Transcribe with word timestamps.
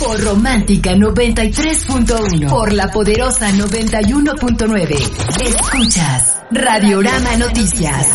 Por 0.00 0.18
Romántica 0.18 0.94
93.1. 0.94 2.48
Por 2.48 2.72
la 2.72 2.88
poderosa 2.88 3.50
91.9. 3.50 4.96
Escuchas 5.44 6.42
Radiorama 6.50 7.36
Noticias. 7.36 8.08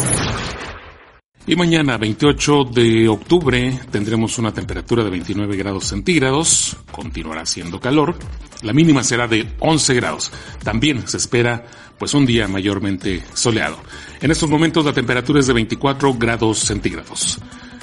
Y 1.45 1.55
mañana, 1.55 1.97
28 1.97 2.63
de 2.73 3.07
octubre, 3.07 3.79
tendremos 3.91 4.39
una 4.39 4.51
temperatura 4.51 5.03
de 5.03 5.11
29 5.11 5.55
grados 5.55 5.85
centígrados. 5.85 6.75
Continuará 6.91 7.45
siendo 7.45 7.79
calor. 7.79 8.15
La 8.63 8.73
mínima 8.73 9.03
será 9.03 9.27
de 9.27 9.53
11 9.59 9.93
grados. 9.93 10.31
También 10.63 11.07
se 11.07 11.17
espera 11.17 11.65
pues 11.99 12.15
un 12.15 12.25
día 12.25 12.47
mayormente 12.47 13.23
soleado. 13.35 13.77
En 14.21 14.31
estos 14.31 14.49
momentos 14.49 14.83
la 14.83 14.93
temperatura 14.93 15.39
es 15.39 15.45
de 15.47 15.53
24 15.53 16.15
grados 16.15 16.59
centígrados. 16.59 17.37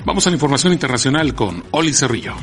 Vamos 0.04 0.26
a 0.26 0.30
la 0.30 0.34
información 0.34 0.72
internacional 0.72 1.32
con 1.34 1.62
Oli 1.70 1.94
Cerrillo. 1.94 2.34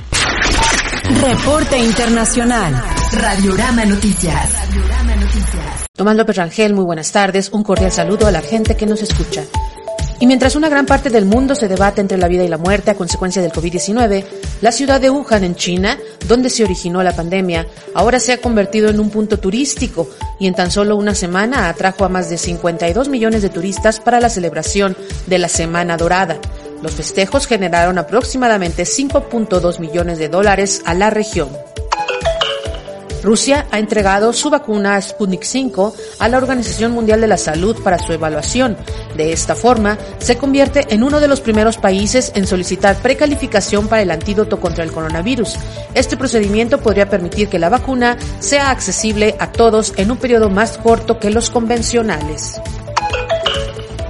Reporte 1.03 1.77
Internacional. 1.77 2.73
Radiorama 3.13 3.85
Noticias. 3.85 4.51
Tomás 5.95 6.15
López 6.15 6.35
Rangel, 6.35 6.73
muy 6.73 6.83
buenas 6.83 7.11
tardes. 7.11 7.49
Un 7.49 7.63
cordial 7.63 7.91
saludo 7.91 8.27
a 8.27 8.31
la 8.31 8.41
gente 8.41 8.75
que 8.75 8.85
nos 8.85 9.01
escucha. 9.01 9.43
Y 10.19 10.27
mientras 10.27 10.55
una 10.55 10.67
gran 10.67 10.85
parte 10.85 11.09
del 11.09 11.25
mundo 11.25 11.55
se 11.55 11.69
debate 11.69 12.01
entre 12.01 12.17
la 12.17 12.27
vida 12.27 12.43
y 12.43 12.49
la 12.49 12.57
muerte 12.57 12.91
a 12.91 12.95
consecuencia 12.95 13.41
del 13.41 13.53
COVID-19, 13.53 14.25
la 14.61 14.71
ciudad 14.71 14.99
de 14.99 15.09
Wuhan, 15.09 15.45
en 15.45 15.55
China, 15.55 15.97
donde 16.27 16.49
se 16.49 16.63
originó 16.63 17.01
la 17.03 17.15
pandemia, 17.15 17.65
ahora 17.93 18.19
se 18.19 18.33
ha 18.33 18.41
convertido 18.41 18.89
en 18.89 18.99
un 18.99 19.09
punto 19.09 19.39
turístico 19.39 20.09
y 20.37 20.47
en 20.47 20.55
tan 20.55 20.71
solo 20.71 20.97
una 20.97 21.15
semana 21.15 21.69
atrajo 21.69 22.03
a 22.03 22.09
más 22.09 22.29
de 22.29 22.37
52 22.37 23.07
millones 23.07 23.41
de 23.41 23.49
turistas 23.49 24.01
para 24.01 24.19
la 24.19 24.29
celebración 24.29 24.97
de 25.27 25.37
la 25.39 25.47
Semana 25.47 25.95
Dorada. 25.95 26.37
Los 26.81 26.93
festejos 26.93 27.47
generaron 27.47 27.97
aproximadamente 27.97 28.83
5.2 28.83 29.79
millones 29.79 30.17
de 30.17 30.29
dólares 30.29 30.81
a 30.85 30.93
la 30.93 31.09
región. 31.09 31.49
Rusia 33.21 33.67
ha 33.71 33.79
entregado 33.79 34.31
su 34.31 34.49
vacuna 34.49 35.01
Sputnik 35.01 35.43
5 35.43 35.93
a 36.19 36.29
la 36.29 36.37
Organización 36.37 36.93
Mundial 36.93 37.19
de 37.19 37.27
la 37.27 37.37
Salud 37.37 37.75
para 37.83 37.99
su 37.99 38.13
evaluación. 38.13 38.77
De 39.17 39.33
esta 39.33 39.55
forma, 39.55 39.97
se 40.19 40.37
convierte 40.37 40.85
en 40.89 41.03
uno 41.03 41.19
de 41.19 41.27
los 41.27 41.41
primeros 41.41 41.77
países 41.77 42.31
en 42.35 42.47
solicitar 42.47 42.95
precalificación 43.01 43.87
para 43.87 44.01
el 44.01 44.11
antídoto 44.11 44.59
contra 44.59 44.83
el 44.83 44.91
coronavirus. 44.91 45.55
Este 45.93 46.15
procedimiento 46.15 46.79
podría 46.79 47.09
permitir 47.09 47.49
que 47.49 47.59
la 47.59 47.69
vacuna 47.69 48.17
sea 48.39 48.69
accesible 48.71 49.35
a 49.39 49.51
todos 49.51 49.93
en 49.97 50.11
un 50.11 50.17
periodo 50.17 50.49
más 50.49 50.77
corto 50.77 51.19
que 51.19 51.29
los 51.29 51.49
convencionales. 51.49 52.61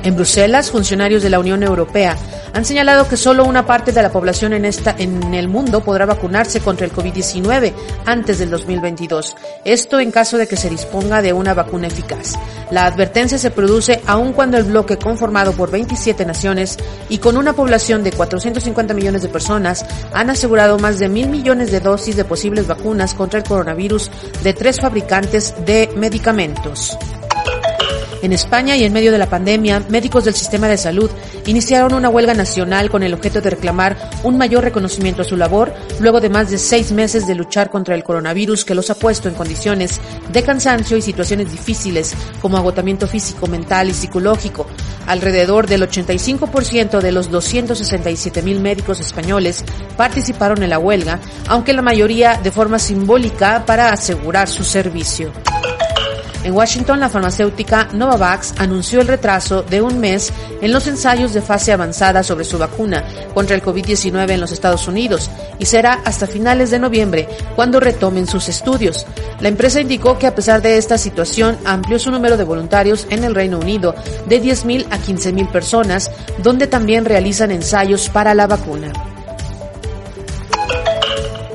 En 0.04 0.16
Bruselas, 0.16 0.72
funcionarios 0.72 1.23
de 1.23 1.30
la 1.30 1.39
Unión 1.39 1.64
Europea 1.64 2.16
han 2.60 2.66
señalado 2.66 3.08
que 3.08 3.16
solo 3.16 3.46
una 3.46 3.66
parte 3.66 3.94
de 3.94 4.02
la 4.02 4.12
población 4.12 4.52
en, 4.52 4.66
esta, 4.66 4.94
en 4.98 5.34
el 5.34 5.48
mundo 5.48 5.82
podrá 5.82 6.06
vacunarse 6.06 6.60
contra 6.60 6.86
el 6.86 6.92
COVID-19 6.92 7.72
antes 8.06 8.38
del 8.38 8.50
2022. 8.50 9.38
Esto 9.64 9.98
en 10.02 10.12
caso 10.12 10.38
de 10.38 10.46
que 10.46 10.58
se 10.58 10.70
disponga 10.70 11.22
de 11.22 11.32
una 11.32 11.54
vacuna 11.54 11.88
eficaz. 11.88 12.38
La 12.70 12.86
advertencia 12.86 13.38
se 13.38 13.50
produce 13.50 14.02
aun 14.06 14.34
cuando 14.34 14.58
el 14.58 14.66
bloque 14.66 14.98
conformado 14.98 15.54
por 15.54 15.72
27 15.72 16.26
naciones 16.26 16.78
y 17.08 17.20
con 17.20 17.38
una 17.38 17.54
población 17.54 18.04
de 18.04 18.11
450 18.11 18.94
millones 18.94 19.22
de 19.22 19.30
personas 19.30 19.86
han 20.14 20.30
asegurado 20.30 20.78
más 20.80 21.00
de 21.00 21.08
mil 21.08 21.30
millones 21.30 21.72
de 21.72 21.80
dosis 21.80 22.17
de 22.17 22.26
posibles 22.26 22.67
vacunas 22.67 23.14
contra 23.14 23.39
el 23.39 23.45
coronavirus 23.45 24.12
de 24.44 24.54
tres 24.54 24.82
fabricantes 24.82 25.56
de 25.66 25.89
medicamentos. 25.95 26.98
En 28.22 28.34
España 28.34 28.76
y 28.76 28.84
en 28.84 28.92
medio 28.92 29.14
de 29.14 29.18
la 29.18 29.30
pandemia, 29.30 29.86
médicos 29.88 30.26
del 30.26 30.34
sistema 30.34 30.68
de 30.68 30.78
salud 30.78 31.10
iniciaron 31.46 31.94
una 31.94 32.10
huelga 32.10 32.34
nacional 32.34 32.90
con 32.90 33.02
el 33.02 33.14
objeto 33.14 33.40
de 33.40 33.52
reclamar 33.52 33.96
un 34.24 34.38
mayor 34.38 34.66
reconocimiento 34.66 35.22
a 35.22 35.26
su 35.26 35.38
labor 35.38 35.74
luego 36.02 36.20
de 36.20 36.30
más 36.30 36.50
de 36.50 36.58
seis 36.58 36.92
meses 36.92 37.28
de 37.28 37.36
luchar 37.36 37.70
contra 37.70 37.96
el 37.96 38.04
coronavirus 38.04 38.66
que 38.66 38.76
los 38.76 38.90
ha 38.90 38.96
puesto 38.96 39.30
en 39.30 39.36
condiciones 39.36 40.02
de 40.34 40.44
cansancio 40.44 40.98
y 40.98 41.02
situaciones 41.02 41.50
difíciles 41.50 42.14
como 42.42 42.58
agotamiento 42.58 43.08
físico, 43.08 43.48
mental 43.48 43.90
y 43.90 43.94
psicológico. 43.94 44.68
Alrededor 45.08 45.68
del 45.68 45.84
85% 45.84 47.00
de 47.00 47.12
los 47.14 47.32
267 47.32 48.42
mil 48.42 48.60
médicos 48.60 49.00
españoles 49.00 49.64
participaron 49.96 50.62
en 50.62 50.72
la 50.72 50.80
huelga, 50.80 51.22
aunque 51.48 51.72
la 51.72 51.82
mayoría 51.82 52.38
de 52.44 52.52
forma 52.52 52.80
simbólica 52.80 53.64
para 53.66 53.94
asegurar 53.94 54.50
su 54.50 54.66
servicio. 54.66 55.32
En 56.44 56.54
Washington, 56.54 57.02
la 57.02 57.10
farmacéutica 57.10 57.89
Novavax 57.92 58.54
anunció 58.60 59.02
el 59.02 59.08
retraso 59.08 59.61
de 59.61 59.82
un 59.82 60.00
mes 60.00 60.32
en 60.61 60.72
los 60.72 60.88
ensayos 60.88 61.33
de 61.33 61.42
fase 61.42 61.73
avanzada 61.73 62.23
sobre 62.23 62.45
su 62.45 62.58
vacuna 62.58 63.04
contra 63.33 63.55
el 63.58 63.61
COVID-19 63.61 64.32
en 64.32 64.39
los 64.39 64.54
Estados 64.54 64.88
Unidos 64.88 65.30
y 65.60 65.66
será 65.66 66.00
hasta 66.05 66.27
finales 66.27 66.72
de 66.72 66.80
noviembre 66.80 67.27
cuando 67.58 67.82
retomen 67.82 68.26
sus 68.26 68.48
estudios. 68.48 69.05
La 69.42 69.50
empresa 69.50 69.82
indicó 69.82 70.17
que 70.17 70.27
a 70.27 70.36
pesar 70.36 70.61
de 70.61 70.77
esta 70.77 70.98
situación 70.98 71.58
amplió 71.66 72.00
su 72.00 72.10
número 72.10 72.38
de 72.38 72.45
voluntarios 72.45 73.06
en 73.10 73.26
el 73.26 73.36
Reino 73.36 73.60
Unido 73.60 73.94
de 74.27 74.42
10.000 74.42 74.86
a 74.92 74.98
15.000 74.98 75.52
personas, 75.52 76.10
donde 76.42 76.67
también 76.67 77.04
realizan 77.04 77.52
ensayos 77.52 78.08
para 78.08 78.33
la 78.33 78.48
vacuna. 78.48 78.94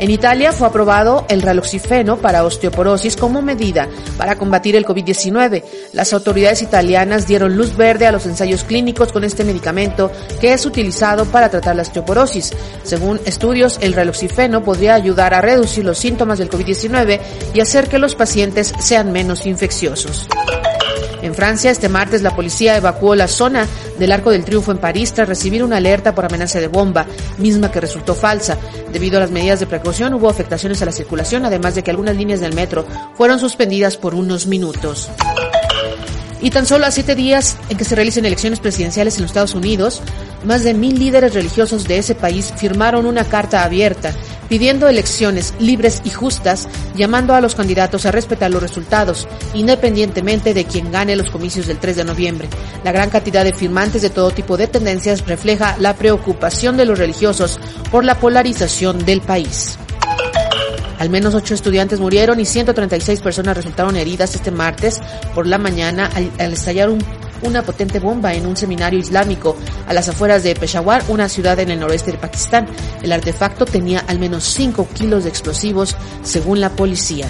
En 0.04 0.10
Italia 0.10 0.52
fue 0.52 0.66
aprobado 0.66 1.24
el 1.30 1.40
raloxifeno 1.40 2.18
para 2.18 2.44
osteoporosis 2.44 3.16
como 3.16 3.40
medida 3.40 3.88
para 4.18 4.36
combatir 4.36 4.76
el 4.76 4.84
COVID-19. 4.84 5.64
Las 5.94 6.12
autoridades 6.12 6.60
italianas 6.60 7.26
dieron 7.26 7.56
luz 7.56 7.74
verde 7.74 8.06
a 8.06 8.12
los 8.12 8.26
ensayos 8.26 8.64
clínicos 8.64 9.12
con 9.12 9.24
este 9.24 9.44
medicamento 9.44 10.12
que 10.42 10.52
es 10.52 10.66
utilizado 10.66 11.24
para 11.24 11.48
tratar 11.48 11.76
la 11.76 11.82
osteoporosis. 11.84 12.52
Según 12.82 13.18
estudios, 13.24 13.78
el 13.80 13.94
raloxifeno 13.94 14.62
podría 14.62 14.92
ayudar 14.92 15.32
a 15.32 15.40
reducir 15.40 15.86
los 15.86 15.96
síntomas 15.96 16.38
del 16.38 16.50
COVID-19 16.50 17.20
y 17.54 17.60
hacer 17.60 17.88
que 17.88 17.98
los 17.98 18.14
pacientes 18.14 18.74
sean 18.80 19.10
menos 19.10 19.46
infecciosos. 19.46 20.28
En 21.24 21.34
Francia, 21.34 21.70
este 21.70 21.88
martes, 21.88 22.20
la 22.20 22.36
policía 22.36 22.76
evacuó 22.76 23.14
la 23.14 23.28
zona 23.28 23.66
del 23.98 24.12
Arco 24.12 24.30
del 24.30 24.44
Triunfo 24.44 24.72
en 24.72 24.76
París 24.76 25.14
tras 25.14 25.26
recibir 25.26 25.64
una 25.64 25.78
alerta 25.78 26.14
por 26.14 26.26
amenaza 26.26 26.60
de 26.60 26.68
bomba, 26.68 27.06
misma 27.38 27.72
que 27.72 27.80
resultó 27.80 28.14
falsa. 28.14 28.58
Debido 28.92 29.16
a 29.16 29.20
las 29.20 29.30
medidas 29.30 29.58
de 29.58 29.66
precaución, 29.66 30.12
hubo 30.12 30.28
afectaciones 30.28 30.82
a 30.82 30.84
la 30.84 30.92
circulación, 30.92 31.46
además 31.46 31.76
de 31.76 31.82
que 31.82 31.90
algunas 31.90 32.14
líneas 32.14 32.40
del 32.40 32.52
metro 32.52 32.84
fueron 33.16 33.38
suspendidas 33.38 33.96
por 33.96 34.14
unos 34.14 34.46
minutos. 34.46 35.08
Y 36.44 36.50
tan 36.50 36.66
solo 36.66 36.84
a 36.84 36.90
siete 36.90 37.14
días 37.14 37.56
en 37.70 37.78
que 37.78 37.84
se 37.84 37.94
realicen 37.94 38.26
elecciones 38.26 38.60
presidenciales 38.60 39.16
en 39.16 39.22
los 39.22 39.30
Estados 39.30 39.54
Unidos, 39.54 40.02
más 40.44 40.62
de 40.62 40.74
mil 40.74 40.98
líderes 40.98 41.32
religiosos 41.32 41.88
de 41.88 41.96
ese 41.96 42.14
país 42.14 42.52
firmaron 42.54 43.06
una 43.06 43.24
carta 43.24 43.64
abierta 43.64 44.14
pidiendo 44.48 44.86
elecciones 44.86 45.54
libres 45.58 46.02
y 46.04 46.10
justas, 46.10 46.68
llamando 46.94 47.34
a 47.34 47.40
los 47.40 47.54
candidatos 47.54 48.04
a 48.04 48.10
respetar 48.10 48.50
los 48.50 48.62
resultados, 48.62 49.26
independientemente 49.54 50.52
de 50.52 50.66
quien 50.66 50.92
gane 50.92 51.16
los 51.16 51.30
comicios 51.30 51.66
del 51.66 51.78
3 51.78 51.96
de 51.96 52.04
noviembre. 52.04 52.48
La 52.84 52.92
gran 52.92 53.08
cantidad 53.08 53.42
de 53.42 53.54
firmantes 53.54 54.02
de 54.02 54.10
todo 54.10 54.30
tipo 54.30 54.58
de 54.58 54.66
tendencias 54.66 55.26
refleja 55.26 55.76
la 55.78 55.96
preocupación 55.96 56.76
de 56.76 56.84
los 56.84 56.98
religiosos 56.98 57.58
por 57.90 58.04
la 58.04 58.20
polarización 58.20 59.06
del 59.06 59.22
país. 59.22 59.78
Al 61.04 61.10
menos 61.10 61.34
ocho 61.34 61.52
estudiantes 61.52 62.00
murieron 62.00 62.40
y 62.40 62.46
136 62.46 63.20
personas 63.20 63.54
resultaron 63.54 63.94
heridas 63.94 64.34
este 64.34 64.50
martes 64.50 65.02
por 65.34 65.46
la 65.46 65.58
mañana 65.58 66.08
al, 66.14 66.54
estallar 66.54 66.88
una 67.42 67.62
potente 67.62 67.98
bomba 68.00 68.32
en 68.32 68.46
un 68.46 68.56
seminario 68.56 68.98
islámico 68.98 69.54
a 69.86 69.92
las 69.92 70.08
afueras 70.08 70.42
de 70.42 70.54
Peshawar, 70.54 71.04
una 71.08 71.28
ciudad 71.28 71.58
en 71.58 71.70
el 71.70 71.78
noroeste 71.78 72.12
de 72.12 72.16
Pakistán. 72.16 72.66
El 73.02 73.12
artefacto 73.12 73.66
tenía 73.66 73.98
al 74.08 74.18
menos 74.18 74.44
5 74.44 74.88
kilos 74.94 75.24
de 75.24 75.28
explosivos, 75.28 75.94
según 76.22 76.62
la 76.62 76.70
policía. 76.70 77.28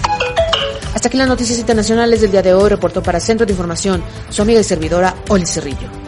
Hasta 0.93 1.09
aquí 1.09 1.17
las 1.17 1.27
noticias 1.27 1.59
internacionales 1.59 2.21
del 2.21 2.31
día 2.31 2.43
de 2.43 2.53
hoy. 2.53 2.69
Reportó 2.69 3.03
para 3.03 3.19
Centro 3.19 3.45
de 3.45 3.51
Información 3.51 4.01
su 4.29 4.41
amiga 4.41 4.61
y 4.61 4.63
servidora 4.63 5.15
Oli 5.27 5.45
Cerrillo. 5.45 6.04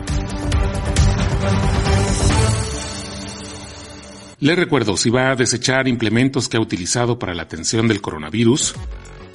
Le 4.40 4.56
recuerdo, 4.56 4.98
si 4.98 5.10
va 5.10 5.32
a 5.32 5.36
desechar 5.36 5.88
implementos 5.88 6.48
que 6.48 6.58
ha 6.58 6.60
utilizado 6.60 7.18
para 7.18 7.34
la 7.34 7.42
atención 7.42 7.88
del 7.88 8.02
coronavirus, 8.02 8.76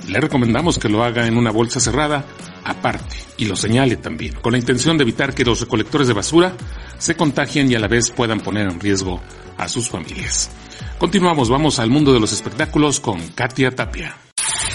le 0.08 0.20
recomendamos 0.20 0.78
que 0.78 0.88
lo 0.88 1.02
haga 1.02 1.26
en 1.26 1.36
una 1.36 1.50
bolsa 1.50 1.80
cerrada, 1.80 2.24
aparte, 2.64 3.16
y 3.36 3.46
lo 3.46 3.56
señale 3.56 3.96
también, 3.96 4.34
con 4.34 4.52
la 4.52 4.58
intención 4.58 4.96
de 4.96 5.02
evitar 5.02 5.34
que 5.34 5.44
los 5.44 5.60
recolectores 5.60 6.06
de 6.06 6.14
basura 6.14 6.52
se 6.98 7.16
contagien 7.16 7.68
y 7.68 7.74
a 7.74 7.80
la 7.80 7.88
vez 7.88 8.12
puedan 8.12 8.38
poner 8.38 8.68
en 8.68 8.78
riesgo 8.78 9.20
a 9.58 9.68
sus 9.68 9.88
familias. 9.88 10.50
Continuamos, 10.98 11.48
vamos 11.48 11.80
al 11.80 11.90
mundo 11.90 12.12
de 12.12 12.20
los 12.20 12.32
espectáculos 12.32 13.00
con 13.00 13.20
Katia 13.30 13.72
Tapia. 13.72 14.16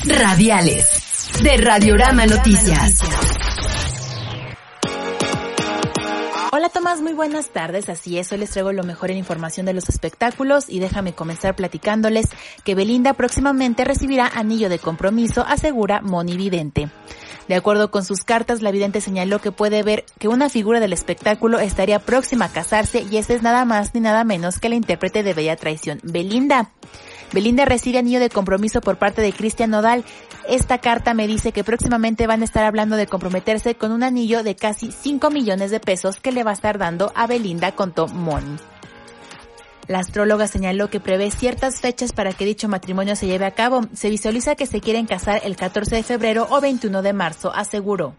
Radiales 0.06 0.86
de 1.42 1.56
Radiorama 1.56 2.26
Noticias. 2.26 3.02
Muy 7.02 7.14
buenas 7.14 7.50
tardes. 7.50 7.90
Así 7.90 8.18
es, 8.18 8.32
hoy 8.32 8.40
les 8.40 8.50
traigo 8.50 8.72
lo 8.72 8.84
mejor 8.84 9.12
en 9.12 9.18
información 9.18 9.66
de 9.66 9.74
los 9.74 9.88
espectáculos 9.88 10.66
y 10.68 10.80
déjame 10.80 11.14
comenzar 11.14 11.56
platicándoles 11.56 12.28
que 12.64 12.76
Belinda 12.76 13.14
próximamente 13.14 13.84
recibirá 13.84 14.28
anillo 14.28 14.68
de 14.68 14.80
compromiso, 14.80 15.46
asegura 15.48 16.02
Moni 16.02 16.38
Vidente. 16.38 16.90
De 17.48 17.56
acuerdo 17.56 17.92
con 17.92 18.04
sus 18.04 18.24
cartas, 18.24 18.62
la 18.62 18.72
vidente 18.72 19.00
señaló 19.00 19.40
que 19.40 19.52
puede 19.52 19.84
ver 19.84 20.06
que 20.20 20.28
una 20.28 20.50
figura 20.50 20.80
del 20.80 20.92
espectáculo 20.92 21.60
estaría 21.60 22.00
próxima 22.00 22.46
a 22.46 22.52
casarse 22.52 23.06
y 23.10 23.18
esta 23.18 23.34
es 23.34 23.42
nada 23.42 23.64
más 23.64 23.94
ni 23.94 24.02
nada 24.02 24.24
menos 24.24 24.60
que 24.60 24.70
la 24.70 24.76
intérprete 24.76 25.24
de 25.24 25.34
Bella 25.34 25.56
Traición, 25.56 26.00
Belinda. 26.04 26.72
Belinda 27.34 27.66
recibe 27.66 27.98
anillo 27.98 28.20
de 28.20 28.30
compromiso 28.30 28.82
por 28.82 28.98
parte 28.98 29.22
de 29.22 29.34
Cristian 29.34 29.72
Nodal. 29.72 30.06
Esta 30.48 30.78
carta 30.78 31.14
me 31.14 31.28
dice 31.28 31.52
que 31.52 31.64
próximamente 31.64 32.28
van 32.28 32.42
a 32.42 32.46
estar 32.46 32.64
hablando 32.64 32.96
de 32.96 33.08
comprometerse 33.08 33.76
con 33.76 33.92
un 33.92 34.04
anillo 34.04 34.44
de 34.44 34.56
casi 34.56 34.92
5 34.92 35.30
millones 35.30 35.72
de 35.72 35.80
pesos 35.80 36.20
que 36.20 36.32
le 36.32 36.44
va 36.44 36.52
a 36.52 36.54
estar 36.54 36.78
dando 36.78 37.12
a 37.16 37.28
Belinda 37.28 37.74
con 37.74 37.92
Tom 37.92 38.14
Money. 38.14 38.58
La 39.88 40.00
astróloga 40.00 40.48
señaló 40.48 40.90
que 40.90 41.00
prevé 41.00 41.32
ciertas 41.32 41.80
fechas 41.80 42.12
para 42.12 42.34
que 42.34 42.46
dicho 42.46 42.68
matrimonio 42.68 43.16
se 43.16 43.28
lleve 43.28 43.46
a 43.46 43.52
cabo. 43.52 43.82
Se 43.94 44.10
visualiza 44.10 44.56
que 44.56 44.66
se 44.66 44.82
quieren 44.82 45.06
casar 45.06 45.42
el 45.46 45.56
14 45.56 45.96
de 45.96 46.04
febrero 46.04 46.48
o 46.50 46.60
21 46.60 47.02
de 47.02 47.14
marzo, 47.14 47.54
aseguró. 47.54 48.14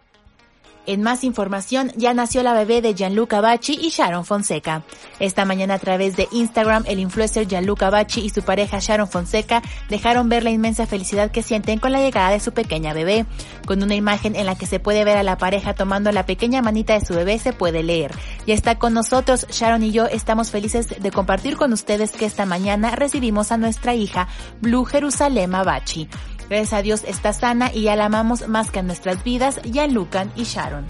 En 0.89 1.03
más 1.03 1.23
información, 1.23 1.93
ya 1.97 2.15
nació 2.15 2.43
la 2.43 2.55
bebé 2.55 2.81
de 2.81 2.95
Gianluca 2.95 3.43
Bacci 3.43 3.79
y 3.79 3.91
Sharon 3.91 4.25
Fonseca. 4.25 4.85
Esta 5.21 5.45
mañana 5.45 5.75
a 5.75 5.79
través 5.79 6.17
de 6.17 6.29
Instagram, 6.33 6.85
el 6.87 6.99
influencer 6.99 7.47
Gianluca 7.47 7.91
Bacci 7.91 8.23
y 8.23 8.31
su 8.31 8.41
pareja 8.41 8.79
Sharon 8.81 9.07
Fonseca 9.07 9.61
dejaron 9.91 10.31
ver 10.31 10.45
la 10.45 10.51
inmensa 10.51 10.87
felicidad 10.87 11.31
que 11.31 11.43
sienten 11.43 11.79
con 11.79 11.93
la 11.93 12.01
llegada 12.01 12.31
de 12.31 12.41
su 12.41 12.53
pequeña 12.53 12.95
bebé. 12.95 13.27
Con 13.67 13.83
una 13.83 13.97
imagen 13.97 14.35
en 14.35 14.47
la 14.47 14.55
que 14.55 14.65
se 14.65 14.81
puede 14.81 15.05
ver 15.05 15.19
a 15.19 15.23
la 15.23 15.37
pareja 15.37 15.75
tomando 15.75 16.11
la 16.11 16.25
pequeña 16.25 16.63
manita 16.63 16.99
de 16.99 17.05
su 17.05 17.13
bebé 17.13 17.39
se 17.39 17.53
puede 17.53 17.83
leer. 17.83 18.13
Ya 18.47 18.55
está 18.55 18.79
con 18.79 18.95
nosotros, 18.95 19.47
Sharon 19.51 19.83
y 19.83 19.93
yo 19.93 20.07
estamos 20.07 20.51
felices 20.51 20.87
de 20.99 21.11
compartir 21.11 21.59
con 21.59 21.75
ustedes 21.75 22.13
que 22.13 22.25
esta 22.25 22.47
mañana 22.47 22.97
recibimos 22.97 23.53
a 23.53 23.59
nuestra 23.59 23.95
hija 23.95 24.27
Blue 24.63 24.87
Jerusalema 24.87 25.65
Bacci. 25.65 26.09
Gracias 26.49 26.73
a 26.73 26.83
Dios 26.83 27.05
está 27.07 27.33
sana 27.33 27.71
y 27.73 27.83
ya 27.83 27.97
la 27.97 28.07
amamos 28.07 28.49
más 28.49 28.71
que 28.71 28.79
a 28.79 28.83
nuestras 28.83 29.23
vidas, 29.23 29.61
ya 29.63 29.87
Lucan 29.87 30.33
y 30.35 30.45
Sharon. 30.45 30.87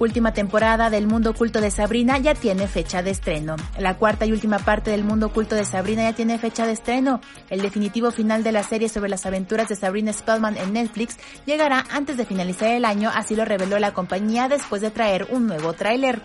Última 0.00 0.32
temporada 0.32 0.90
del 0.90 1.06
Mundo 1.06 1.30
Oculto 1.30 1.60
de 1.60 1.70
Sabrina 1.70 2.18
ya 2.18 2.34
tiene 2.34 2.66
fecha 2.66 3.02
de 3.02 3.10
estreno. 3.10 3.54
La 3.78 3.96
cuarta 3.96 4.26
y 4.26 4.32
última 4.32 4.58
parte 4.58 4.90
del 4.90 5.04
Mundo 5.04 5.26
Oculto 5.26 5.54
de 5.54 5.64
Sabrina 5.64 6.02
ya 6.02 6.12
tiene 6.12 6.36
fecha 6.38 6.66
de 6.66 6.72
estreno. 6.72 7.20
El 7.48 7.62
definitivo 7.62 8.10
final 8.10 8.42
de 8.42 8.50
la 8.50 8.64
serie 8.64 8.88
sobre 8.88 9.08
las 9.08 9.24
aventuras 9.24 9.68
de 9.68 9.76
Sabrina 9.76 10.12
Spellman 10.12 10.56
en 10.56 10.72
Netflix 10.72 11.16
llegará 11.46 11.84
antes 11.92 12.16
de 12.16 12.26
finalizar 12.26 12.70
el 12.70 12.84
año, 12.84 13.10
así 13.14 13.36
lo 13.36 13.44
reveló 13.44 13.78
la 13.78 13.94
compañía 13.94 14.48
después 14.48 14.82
de 14.82 14.90
traer 14.90 15.28
un 15.30 15.46
nuevo 15.46 15.74
tráiler. 15.74 16.20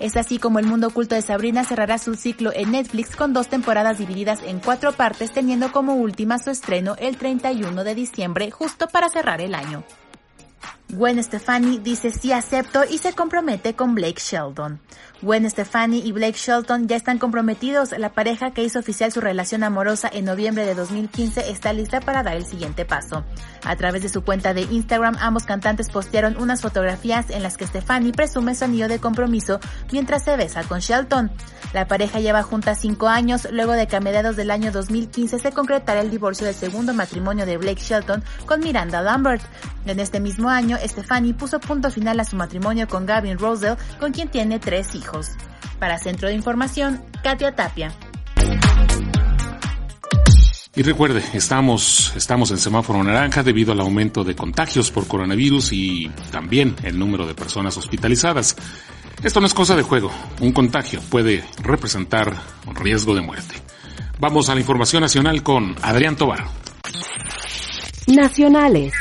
Es 0.00 0.16
así 0.16 0.38
como 0.38 0.60
el 0.60 0.66
mundo 0.66 0.88
oculto 0.88 1.16
de 1.16 1.22
Sabrina 1.22 1.64
cerrará 1.64 1.98
su 1.98 2.14
ciclo 2.14 2.52
en 2.54 2.70
Netflix 2.70 3.16
con 3.16 3.32
dos 3.32 3.48
temporadas 3.48 3.98
divididas 3.98 4.40
en 4.44 4.60
cuatro 4.60 4.92
partes, 4.92 5.32
teniendo 5.32 5.72
como 5.72 5.94
última 5.94 6.38
su 6.38 6.50
estreno 6.50 6.94
el 6.98 7.16
31 7.16 7.82
de 7.82 7.94
diciembre, 7.96 8.50
justo 8.50 8.86
para 8.86 9.08
cerrar 9.08 9.40
el 9.40 9.54
año. 9.54 9.82
Gwen 10.90 11.22
Stefani 11.22 11.78
dice 11.78 12.10
sí 12.10 12.32
acepto 12.32 12.84
y 12.88 12.98
se 12.98 13.12
compromete 13.12 13.74
con 13.74 13.94
Blake 13.94 14.20
Sheldon. 14.20 14.80
Gwen 15.20 15.48
Stefani 15.50 15.98
y 15.98 16.12
Blake 16.12 16.38
Shelton 16.38 16.86
ya 16.86 16.96
están 16.96 17.18
comprometidos. 17.18 17.92
La 17.98 18.12
pareja 18.12 18.52
que 18.52 18.62
hizo 18.62 18.78
oficial 18.78 19.10
su 19.10 19.20
relación 19.20 19.64
amorosa 19.64 20.08
en 20.12 20.24
noviembre 20.24 20.64
de 20.64 20.74
2015 20.74 21.50
está 21.50 21.72
lista 21.72 22.00
para 22.00 22.22
dar 22.22 22.36
el 22.36 22.46
siguiente 22.46 22.84
paso. 22.84 23.24
A 23.64 23.76
través 23.76 24.02
de 24.02 24.08
su 24.08 24.22
cuenta 24.22 24.54
de 24.54 24.62
Instagram, 24.62 25.16
ambos 25.20 25.44
cantantes 25.44 25.90
postearon 25.90 26.36
unas 26.36 26.62
fotografías 26.62 27.30
en 27.30 27.42
las 27.42 27.56
que 27.56 27.66
Stefani 27.66 28.12
presume 28.12 28.54
su 28.54 28.64
anillo 28.64 28.88
de 28.88 29.00
compromiso 29.00 29.60
mientras 29.90 30.24
se 30.24 30.36
besa 30.36 30.62
con 30.64 30.80
Shelton. 30.80 31.30
La 31.72 31.86
pareja 31.86 32.20
lleva 32.20 32.42
junta 32.42 32.74
cinco 32.74 33.08
años 33.08 33.48
luego 33.50 33.72
de 33.72 33.86
que 33.86 33.96
a 33.96 34.00
mediados 34.00 34.36
del 34.36 34.50
año 34.50 34.72
2015 34.72 35.38
se 35.38 35.52
concretara 35.52 36.00
el 36.00 36.10
divorcio 36.10 36.46
del 36.46 36.54
segundo 36.54 36.94
matrimonio 36.94 37.44
de 37.44 37.58
Blake 37.58 37.82
Shelton 37.82 38.22
con 38.46 38.60
Miranda 38.60 39.02
Lambert. 39.02 39.42
En 39.84 40.00
este 40.00 40.20
mismo 40.20 40.48
año, 40.48 40.76
Stefani 40.82 41.32
puso 41.32 41.60
punto 41.60 41.90
final 41.90 42.20
a 42.20 42.24
su 42.24 42.36
matrimonio 42.36 42.88
con 42.88 43.06
Gavin 43.06 43.38
Rosell, 43.38 43.76
con 43.98 44.12
quien 44.12 44.28
tiene 44.28 44.58
tres 44.58 44.87
hijos. 44.94 45.30
Para 45.78 45.98
Centro 45.98 46.28
de 46.28 46.34
Información, 46.34 47.02
Katia 47.22 47.54
Tapia. 47.54 47.92
Y 50.78 50.82
recuerde, 50.82 51.24
estamos, 51.32 52.12
estamos 52.14 52.52
en 52.52 52.58
semáforo 52.58 53.02
naranja 53.02 53.42
debido 53.42 53.72
al 53.72 53.80
aumento 53.80 54.22
de 54.22 54.36
contagios 54.36 54.92
por 54.92 55.08
coronavirus 55.08 55.72
y 55.72 56.08
también 56.30 56.76
el 56.84 56.96
número 56.98 57.26
de 57.26 57.34
personas 57.34 57.76
hospitalizadas. 57.76 58.54
Esto 59.22 59.40
no 59.40 59.46
es 59.46 59.54
cosa 59.54 59.74
de 59.74 59.82
juego. 59.82 60.12
Un 60.40 60.52
contagio 60.52 61.00
puede 61.10 61.44
representar 61.62 62.32
un 62.64 62.76
riesgo 62.76 63.14
de 63.16 63.22
muerte. 63.22 63.56
Vamos 64.20 64.48
a 64.48 64.54
la 64.54 64.60
información 64.60 65.02
nacional 65.02 65.42
con 65.42 65.74
Adrián 65.82 66.14
Tobar. 66.14 66.44
Nacionales. 68.06 68.94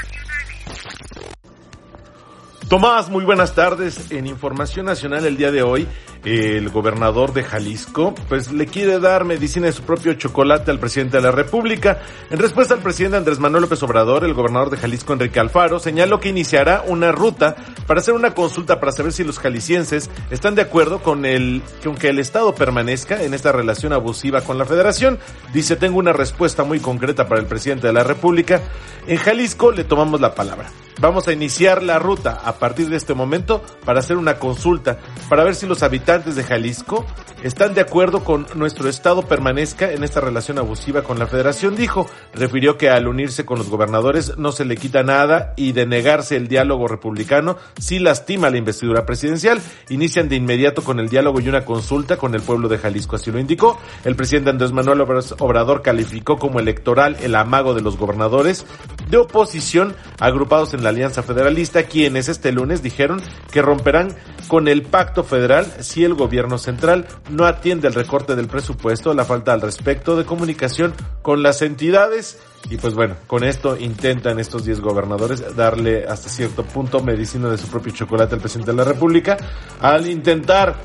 Tomás, 2.69 3.09
muy 3.09 3.23
buenas 3.23 3.55
tardes. 3.55 4.11
En 4.11 4.27
Información 4.27 4.87
Nacional 4.87 5.25
el 5.25 5.37
día 5.37 5.51
de 5.51 5.63
hoy, 5.63 5.87
el 6.25 6.67
gobernador 6.67 7.31
de 7.31 7.45
Jalisco, 7.45 8.13
pues 8.27 8.51
le 8.51 8.65
quiere 8.65 8.99
dar 8.99 9.23
medicina 9.23 9.67
de 9.67 9.71
su 9.71 9.83
propio 9.83 10.15
chocolate 10.15 10.69
al 10.69 10.77
presidente 10.77 11.15
de 11.15 11.23
la 11.23 11.31
República. 11.31 12.01
En 12.29 12.39
respuesta 12.39 12.73
al 12.73 12.81
presidente 12.81 13.15
Andrés 13.15 13.39
Manuel 13.39 13.61
López 13.61 13.81
Obrador, 13.83 14.25
el 14.25 14.33
gobernador 14.33 14.69
de 14.69 14.75
Jalisco, 14.75 15.13
Enrique 15.13 15.39
Alfaro, 15.39 15.79
señaló 15.79 16.19
que 16.19 16.27
iniciará 16.27 16.83
una 16.85 17.13
ruta 17.13 17.55
para 17.87 18.01
hacer 18.01 18.13
una 18.13 18.33
consulta 18.33 18.81
para 18.81 18.91
saber 18.91 19.13
si 19.13 19.23
los 19.23 19.39
jaliscienses 19.39 20.09
están 20.29 20.55
de 20.55 20.63
acuerdo 20.63 21.01
con 21.01 21.23
el, 21.23 21.61
con 21.81 21.95
que 21.95 22.09
el 22.09 22.19
Estado 22.19 22.53
permanezca 22.53 23.23
en 23.23 23.33
esta 23.33 23.53
relación 23.53 23.93
abusiva 23.93 24.41
con 24.41 24.57
la 24.57 24.65
Federación. 24.65 25.19
Dice, 25.53 25.77
tengo 25.77 25.99
una 25.99 26.11
respuesta 26.11 26.65
muy 26.65 26.81
concreta 26.81 27.29
para 27.29 27.39
el 27.39 27.47
presidente 27.47 27.87
de 27.87 27.93
la 27.93 28.03
República. 28.03 28.61
En 29.07 29.15
Jalisco 29.15 29.71
le 29.71 29.85
tomamos 29.85 30.19
la 30.19 30.35
palabra. 30.35 30.69
Vamos 30.99 31.27
a 31.27 31.33
iniciar 31.33 31.83
la 31.83 31.99
ruta 31.99 32.41
a 32.43 32.53
partir 32.53 32.89
de 32.89 32.97
este 32.97 33.13
momento 33.13 33.61
para 33.85 33.99
hacer 33.99 34.17
una 34.17 34.39
consulta, 34.39 34.97
para 35.29 35.43
ver 35.43 35.53
si 35.53 35.67
los 35.67 35.83
habitantes 35.83 36.35
de 36.35 36.43
Jalisco 36.43 37.05
están 37.43 37.75
de 37.75 37.81
acuerdo 37.81 38.23
con 38.23 38.47
nuestro 38.55 38.89
Estado 38.89 39.21
permanezca 39.21 39.91
en 39.91 40.03
esta 40.03 40.21
relación 40.21 40.57
abusiva 40.57 41.03
con 41.03 41.19
la 41.19 41.27
Federación, 41.27 41.75
dijo. 41.75 42.07
Refirió 42.33 42.77
que 42.79 42.89
al 42.89 43.07
unirse 43.07 43.45
con 43.45 43.59
los 43.59 43.69
gobernadores 43.69 44.37
no 44.39 44.51
se 44.51 44.65
le 44.65 44.75
quita 44.75 45.03
nada 45.03 45.53
y 45.55 45.71
de 45.71 45.85
negarse 45.85 46.35
el 46.35 46.47
diálogo 46.47 46.87
republicano 46.87 47.57
sí 47.79 47.99
lastima 47.99 48.49
la 48.49 48.57
investidura 48.57 49.05
presidencial. 49.05 49.61
Inician 49.89 50.29
de 50.29 50.35
inmediato 50.35 50.83
con 50.83 50.99
el 50.99 51.09
diálogo 51.09 51.39
y 51.39 51.47
una 51.47 51.63
consulta 51.63 52.17
con 52.17 52.33
el 52.33 52.41
pueblo 52.41 52.69
de 52.69 52.79
Jalisco, 52.79 53.17
así 53.17 53.31
lo 53.31 53.39
indicó. 53.39 53.79
El 54.03 54.15
presidente 54.15 54.49
Andrés 54.49 54.71
Manuel 54.71 55.01
Obrador 55.01 55.83
calificó 55.83 56.37
como 56.39 56.59
electoral 56.59 57.17
el 57.21 57.35
amago 57.35 57.75
de 57.75 57.81
los 57.81 57.97
gobernadores 57.97 58.65
de 59.11 59.17
oposición 59.17 59.95
agrupados 60.19 60.73
en 60.73 60.83
la 60.83 60.86
Alianza 60.89 61.23
Federalista, 61.23 61.83
quienes 61.83 62.29
este 62.29 62.51
lunes 62.51 62.81
dijeron 62.81 63.21
que 63.51 63.61
romperán 63.61 64.15
con 64.47 64.67
el 64.67 64.83
pacto 64.83 65.23
federal 65.23 65.65
si 65.79 66.03
el 66.03 66.13
gobierno 66.13 66.57
central 66.57 67.07
no 67.29 67.45
atiende 67.45 67.87
el 67.87 67.93
recorte 67.93 68.35
del 68.35 68.47
presupuesto, 68.47 69.13
la 69.13 69.25
falta 69.25 69.53
al 69.53 69.61
respecto 69.61 70.15
de 70.15 70.25
comunicación 70.25 70.93
con 71.21 71.43
las 71.43 71.61
entidades. 71.61 72.39
Y 72.69 72.77
pues 72.77 72.93
bueno, 72.93 73.15
con 73.27 73.43
esto 73.43 73.77
intentan 73.77 74.39
estos 74.39 74.65
10 74.65 74.81
gobernadores 74.81 75.55
darle 75.55 76.05
hasta 76.05 76.29
cierto 76.29 76.63
punto 76.63 77.01
medicina 77.01 77.49
de 77.49 77.57
su 77.57 77.67
propio 77.67 77.93
chocolate 77.93 78.35
al 78.35 78.41
presidente 78.41 78.71
de 78.71 78.77
la 78.77 78.83
República 78.83 79.37
al 79.79 80.07
intentar 80.07 80.75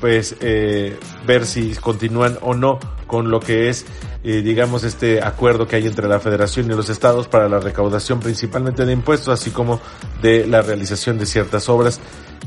pues 0.00 0.36
eh, 0.40 0.98
ver 1.26 1.46
si 1.46 1.74
continúan 1.74 2.38
o 2.40 2.54
no 2.54 2.78
con 3.06 3.30
lo 3.30 3.40
que 3.40 3.68
es 3.68 3.84
eh, 4.22 4.42
digamos 4.42 4.84
este 4.84 5.22
acuerdo 5.22 5.66
que 5.66 5.76
hay 5.76 5.86
entre 5.86 6.06
la 6.06 6.20
federación 6.20 6.66
y 6.66 6.74
los 6.74 6.90
estados 6.90 7.26
para 7.26 7.48
la 7.48 7.58
recaudación 7.58 8.20
principalmente 8.20 8.84
de 8.84 8.92
impuestos 8.92 9.28
así 9.28 9.50
como 9.50 9.80
de 10.20 10.46
la 10.46 10.60
realización 10.60 11.18
de 11.18 11.24
ciertas 11.24 11.68
obras. 11.68 12.00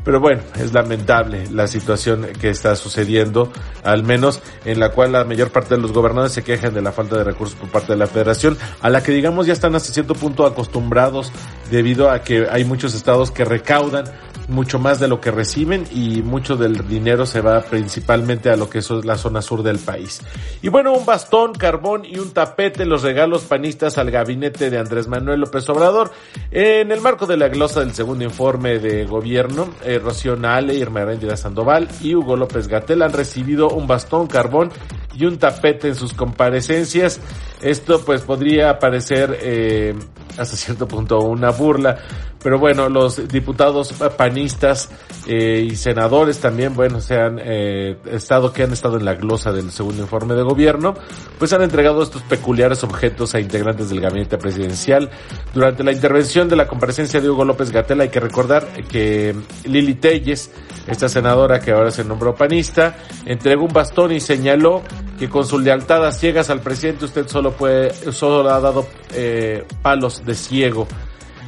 Pero 0.04 0.20
bueno, 0.20 0.42
es 0.60 0.74
lamentable 0.74 1.48
la 1.52 1.66
situación 1.66 2.28
que 2.40 2.50
está 2.50 2.76
sucediendo, 2.76 3.52
al 3.84 4.04
menos 4.04 4.42
en 4.66 4.80
la 4.80 4.90
cual 4.90 5.14
la 5.14 5.24
mayor 5.24 5.50
parte 5.50 5.76
de 5.76 5.82
los 5.82 5.94
gobernadores 5.94 6.34
se 6.34 6.44
quejan 6.44 6.74
de 6.74 6.82
la 6.82 6.92
falta 6.92 7.18
de 7.18 7.24
recursos 7.24 7.56
por 7.56 7.70
parte 7.70 7.94
de 7.94 8.00
la 8.00 8.08
federación, 8.08 8.58
a 8.82 8.90
la 8.90 9.02
que 9.02 9.14
digamos 9.14 9.48
ya 9.48 9.54
están 9.54 9.76
hasta 9.76 9.94
cierto 9.94 10.14
punto 10.14 10.46
acostumbrados 10.46 11.32
debido 11.72 12.10
a 12.10 12.22
que 12.22 12.48
hay 12.52 12.66
muchos 12.66 12.96
estados 12.96 13.32
que 13.32 13.46
recaudan 13.46 14.04
mucho 14.48 14.80
más 14.80 15.00
de 15.00 15.08
lo 15.08 15.22
que 15.22 15.32
reciben 15.32 15.86
y 15.92 16.22
mucho 16.22 16.56
del 16.56 16.88
dinero 16.88 17.26
se 17.26 17.42
va 17.42 17.62
principalmente 17.62 18.50
a 18.50 18.56
lo 18.56 18.70
que 18.70 18.80
es 18.80 18.90
la 18.90 19.18
zona 19.18 19.42
sur 19.42 19.64
del 19.64 19.80
país. 19.80 20.22
Y 20.62 20.70
bueno, 20.70 20.94
un 20.94 21.06
bastón, 21.06 21.54
carbón 21.54 22.06
y 22.06 22.20
un 22.20 22.32
tapete, 22.32 22.86
los 22.86 23.04
regalos 23.04 23.44
panistas 23.44 23.98
al 23.98 24.12
gabinete 24.12 24.70
de 24.70 24.78
Andrés 24.78 25.08
Manuel 25.08 25.42
López 25.42 25.68
Obrador. 25.70 26.12
En 26.52 26.92
el 26.92 27.02
marco 27.02 27.26
de 27.26 27.38
la 27.38 27.48
glosa 27.48 27.80
del 27.80 27.94
segundo 27.94 28.24
informe 28.24 28.80
de 28.80 29.06
gobierno, 29.06 29.70
eh, 29.84 30.00
Rocío 30.00 30.36
Nale, 30.36 30.74
Irma 30.76 31.02
Arendira 31.02 31.38
Sandoval 31.38 31.88
y 32.02 32.16
Hugo 32.16 32.36
López 32.36 32.68
Gatel 32.68 33.02
han 33.02 33.14
recibido 33.14 33.70
un 33.70 33.88
bastón, 33.88 34.28
carbón 34.28 34.72
y 35.16 35.26
un 35.26 35.38
tapete 35.38 35.88
en 35.88 35.96
sus 35.96 36.14
comparecencias. 36.14 37.20
Esto 37.62 38.02
pues 38.04 38.22
podría 38.22 38.78
parecer 38.80 39.38
eh, 39.42 39.96
hasta 40.38 40.56
cierto 40.58 40.88
punto 40.88 41.20
una 41.20 41.52
burla, 41.52 41.98
pero 42.44 42.60
bueno, 42.60 42.90
los 42.90 43.28
diputados 43.28 43.94
panistas 44.18 44.90
eh, 45.26 45.68
y 45.72 45.76
senadores 45.76 46.40
también, 46.40 46.76
bueno, 46.76 47.00
se 47.00 47.16
han 47.16 47.40
eh, 47.42 47.98
estado, 48.12 48.52
que 48.52 48.64
han 48.64 48.74
estado 48.74 48.98
en 48.98 49.06
la 49.06 49.16
glosa 49.16 49.52
del 49.52 49.72
segundo 49.72 50.02
informe 50.02 50.36
de 50.36 50.44
gobierno, 50.44 50.94
pues 51.40 51.54
han 51.54 51.62
entregado 51.62 52.04
estos 52.04 52.22
peculiares 52.24 52.84
objetos 52.84 53.34
a 53.34 53.40
integrantes 53.40 53.90
del 53.90 54.02
gabinete 54.02 54.38
presidencial. 54.38 55.10
Durante 55.54 55.84
la 55.84 55.94
intervención 55.94 56.50
de 56.50 56.58
la 56.58 56.68
comparecencia 56.68 57.22
de 57.22 57.30
Hugo 57.30 57.46
López 57.46 57.72
Gatel 57.72 58.02
hay 58.02 58.10
que 58.10 58.20
recordar 58.20 58.68
que 58.90 59.34
Lili 59.64 59.96
Telles, 59.96 60.52
esta 60.88 61.08
senadora 61.08 61.62
que 61.62 61.72
ahora 61.72 61.92
se 61.92 62.04
nombró 62.04 62.36
panista, 62.36 62.98
entregó 63.26 63.64
un 63.64 63.74
bastón 63.74 64.12
y 64.12 64.20
señaló 64.20 64.84
que 65.18 65.30
con 65.30 65.46
su 65.46 65.60
lealtad 65.60 66.06
a 66.06 66.12
ciegas 66.12 66.50
al 66.50 66.60
presidente 66.60 67.06
usted 67.06 67.28
solo 67.28 67.52
puede, 67.52 67.94
solo 68.12 68.50
ha 68.50 68.60
dado 68.60 68.86
eh, 69.14 69.64
palos 69.82 70.26
de 70.26 70.36
ciego. 70.36 70.88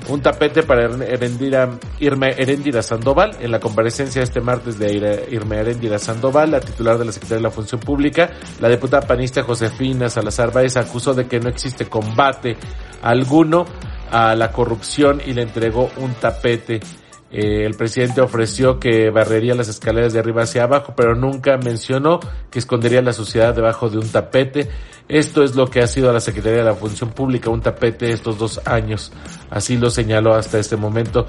Un 0.07 0.21
tapete 0.21 0.63
para 0.63 0.85
Erendira, 0.85 1.79
Irma 1.99 2.29
Erendira 2.29 2.83
Sandoval 2.83 3.37
en 3.39 3.51
la 3.51 3.59
comparecencia 3.59 4.21
este 4.21 4.39
martes 4.39 4.77
de 4.77 5.25
Irma 5.31 5.55
Erendira 5.55 5.97
Sandoval, 5.97 6.51
la 6.51 6.59
titular 6.59 6.97
de 6.97 7.05
la 7.05 7.11
Secretaría 7.11 7.37
de 7.37 7.43
la 7.43 7.51
Función 7.51 7.81
Pública, 7.81 8.29
la 8.59 8.69
diputada 8.69 9.07
panista 9.07 9.43
Josefina 9.43 10.09
Salazar 10.09 10.51
Báez 10.51 10.77
acusó 10.77 11.13
de 11.13 11.27
que 11.27 11.39
no 11.39 11.49
existe 11.49 11.85
combate 11.85 12.55
alguno 13.01 13.65
a 14.11 14.35
la 14.35 14.51
corrupción 14.51 15.21
y 15.25 15.33
le 15.33 15.41
entregó 15.41 15.89
un 15.97 16.13
tapete 16.13 16.79
eh, 17.37 17.65
el 17.65 17.73
presidente 17.73 18.21
ofreció 18.21 18.79
que 18.79 19.09
barrería 19.09 19.55
las 19.55 19.67
escaleras 19.67 20.13
de 20.13 20.19
arriba 20.19 20.43
hacia 20.43 20.63
abajo, 20.63 20.93
pero 20.95 21.15
nunca 21.15 21.57
mencionó 21.57 22.21
que 22.49 22.59
escondería 22.59 23.01
la 23.01 23.11
suciedad 23.11 23.53
debajo 23.53 23.89
de 23.89 23.97
un 23.97 24.07
tapete. 24.07 24.69
Esto 25.07 25.43
es 25.43 25.55
lo 25.55 25.67
que 25.67 25.81
ha 25.81 25.87
sido 25.87 26.11
la 26.11 26.19
Secretaría 26.19 26.59
de 26.59 26.65
la 26.65 26.73
Función 26.73 27.11
Pública, 27.11 27.49
un 27.49 27.61
tapete 27.61 28.11
estos 28.11 28.37
dos 28.37 28.59
años. 28.65 29.11
Así 29.49 29.77
lo 29.77 29.89
señaló 29.89 30.33
hasta 30.33 30.57
este 30.57 30.75
momento. 30.75 31.27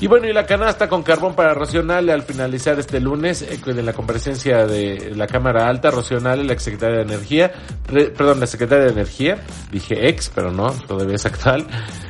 Y 0.00 0.06
bueno, 0.06 0.28
y 0.28 0.32
la 0.32 0.46
canasta 0.46 0.88
con 0.88 1.02
carbón 1.02 1.34
para 1.34 1.54
Rocional 1.54 2.08
al 2.08 2.22
finalizar 2.22 2.78
este 2.78 3.00
lunes, 3.00 3.42
eh, 3.42 3.58
en 3.66 3.84
la 3.84 3.92
comparecencia 3.92 4.64
de 4.64 5.12
la 5.16 5.26
Cámara 5.26 5.68
Alta, 5.68 5.90
Rocional, 5.90 6.46
la 6.46 6.58
secretaria 6.58 6.98
de 6.98 7.02
Energía, 7.02 7.52
perdón, 7.84 8.38
la 8.38 8.46
secretaria 8.46 8.84
de 8.84 8.92
Energía, 8.92 9.44
dije 9.72 10.08
ex, 10.08 10.30
pero 10.32 10.52
no, 10.52 10.70
todavía 10.86 11.16
es 11.16 11.26
actual, 11.26 11.66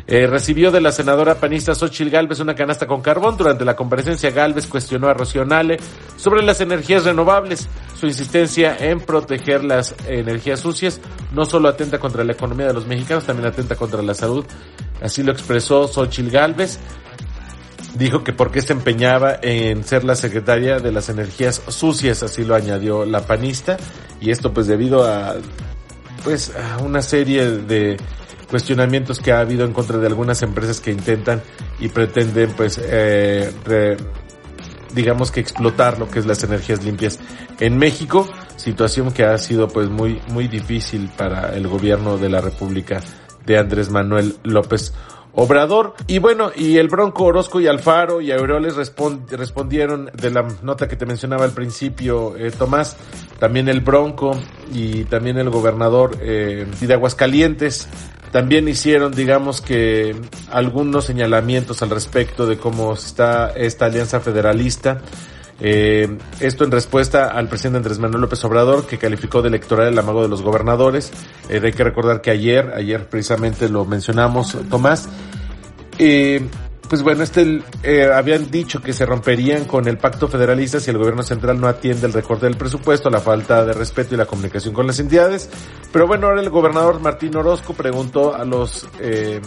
eh, 0.07 0.27
recibió 0.27 0.71
de 0.71 0.81
la 0.81 0.91
senadora 0.93 1.35
panista 1.35 1.75
Xochil 1.75 2.09
Galvez 2.09 2.41
una 2.41 2.55
canasta 2.55 2.87
con 2.87 3.03
carbón. 3.03 3.37
Durante 3.37 3.65
la 3.67 3.77
comparecencia, 3.77 4.31
Galvez 4.31 4.67
cuestionó 4.67 5.09
a 5.09 5.13
Rocionale 5.13 5.79
sobre 6.17 6.43
las 6.43 6.63
energías 6.63 7.05
renovables. 7.05 7.69
Su 7.99 8.07
insistencia 8.07 8.77
en 8.79 9.01
proteger 9.01 9.65
las 9.65 9.95
energías 10.07 10.61
sucias 10.61 11.01
no 11.33 11.45
solo 11.45 11.69
atenta 11.69 11.99
contra 11.99 12.23
la 12.25 12.33
economía 12.33 12.67
de 12.67 12.75
los 12.75 12.87
mexicanos, 12.87 13.25
también 13.25 13.49
atenta 13.49 13.75
contra 13.75 14.03
la 14.03 14.15
salud. 14.15 14.45
Así 15.03 15.23
lo 15.23 15.33
expresó 15.33 15.89
Xochil 15.89 16.31
Galvez 16.31 16.79
dijo 17.99 18.23
que 18.23 18.33
porque 18.33 18.61
se 18.63 18.73
empeñaba 18.73 19.39
en 19.43 19.85
ser 19.85 20.05
la 20.05 20.15
secretaria 20.15 20.79
de 20.79 20.93
las 20.93 21.09
energías 21.09 21.61
sucias, 21.69 22.23
así 22.23 22.45
lo 22.45 22.55
añadió 22.55 23.05
la 23.05 23.27
panista, 23.27 23.77
y 24.21 24.31
esto 24.31 24.53
pues 24.53 24.67
debido 24.67 25.05
a 25.05 25.35
pues 26.25 26.53
a 26.55 26.79
una 26.79 27.03
serie 27.03 27.47
de 27.47 27.97
cuestionamientos 28.49 29.21
que 29.21 29.33
ha 29.33 29.41
habido 29.41 29.65
en 29.65 29.73
contra 29.73 29.99
de 29.99 30.07
algunas 30.07 30.43
empresas 30.43 30.81
que 30.81 30.91
intentan 30.91 31.43
y 31.81 31.89
pretenden 31.89 32.51
pues 32.53 32.81
eh, 32.83 33.53
digamos 34.95 35.31
que 35.31 35.41
explotar 35.41 35.99
lo 35.99 36.09
que 36.09 36.19
es 36.19 36.27
las 36.27 36.43
energías 36.45 36.85
limpias 36.85 37.19
en 37.61 37.79
México, 37.79 38.29
situación 38.57 39.13
que 39.13 39.25
ha 39.25 39.39
sido 39.39 39.69
pues 39.69 39.89
muy 39.89 40.21
muy 40.29 40.49
difícil 40.49 41.11
para 41.17 41.55
el 41.55 41.69
gobierno 41.69 42.19
de 42.19 42.29
la 42.29 42.41
República 42.41 43.01
de 43.47 43.59
Andrés 43.59 43.91
Manuel 43.91 44.37
López 44.45 44.93
Obrador. 45.33 45.95
Y 46.09 46.19
bueno, 46.19 46.51
y 46.55 46.79
el 46.79 46.89
Bronco 46.89 47.25
Orozco 47.25 47.61
y 47.61 47.69
Alfaro 47.69 48.21
y 48.21 48.33
Aureoles 48.33 48.75
respondieron 48.75 50.11
de 50.13 50.31
la 50.31 50.49
nota 50.63 50.89
que 50.89 50.97
te 50.97 51.07
mencionaba 51.07 51.45
al 51.45 51.53
principio, 51.53 52.37
eh, 52.37 52.51
Tomás, 52.51 52.97
también 53.39 53.69
el 53.69 53.81
Bronco 53.81 54.33
y 54.75 55.05
también 55.05 55.39
el 55.39 55.49
gobernador 55.51 56.19
eh, 56.21 56.67
de 56.81 56.93
Aguascalientes 56.93 57.89
también 58.31 58.69
hicieron, 58.69 59.13
digamos 59.13 59.61
que, 59.61 60.15
algunos 60.51 61.05
señalamientos 61.07 61.83
al 61.83 61.91
respecto 61.91 62.47
de 62.47 62.59
cómo 62.59 62.93
está 62.93 63.51
esta 63.51 63.87
alianza 63.87 64.21
federalista. 64.21 65.01
Eh, 65.61 66.19
esto 66.39 66.65
en 66.65 66.71
respuesta 66.71 67.29
al 67.29 67.49
presidente 67.49 67.79
Andrés 67.79 67.99
Manuel 67.99 68.23
López 68.23 68.45
Obrador, 68.45 68.87
que 68.87 68.99
calificó 68.99 69.43
de 69.43 69.49
electoral 69.49 69.89
el 69.89 69.99
amago 69.99 70.23
de 70.23 70.29
los 70.29 70.43
gobernadores. 70.43 71.11
Eh, 71.49 71.61
hay 71.63 71.73
que 71.73 71.85
recordar 71.85 72.21
que 72.21 72.31
ayer, 72.31 72.73
ayer 72.77 73.09
precisamente 73.09 73.69
lo 73.69 73.85
mencionamos, 73.85 74.57
Tomás, 74.71 75.09
eh, 75.99 76.47
pues 76.89 77.03
bueno, 77.03 77.23
este 77.23 77.63
eh, 77.83 78.11
habían 78.13 78.51
dicho 78.51 78.81
que 78.81 78.93
se 78.93 79.05
romperían 79.05 79.67
con 79.67 79.87
el 79.87 79.99
pacto 79.99 80.27
federalista 80.29 80.81
si 80.81 80.91
el 80.91 80.99
gobierno 80.99 81.23
central 81.23 81.61
no 81.61 81.69
atiende 81.69 82.07
el 82.07 82.13
recorte 82.13 82.47
del 82.47 82.57
presupuesto, 82.57 83.11
la 83.11 83.21
falta 83.21 83.65
de 83.65 83.75
respeto 83.75 84.15
y 84.15 84.19
la 84.19 84.27
comunicación 84.27 84.73
con 84.73 84.87
las 84.87 84.99
entidades. 84.99 85.51
Pero 85.93 86.07
bueno, 86.07 86.29
ahora 86.29 86.41
el 86.41 86.51
gobernador 86.51 87.01
Martín 87.01 87.37
Orozco 87.37 87.75
preguntó 87.75 88.35
a 88.35 88.45
los 88.45 88.89
eh, 89.01 89.41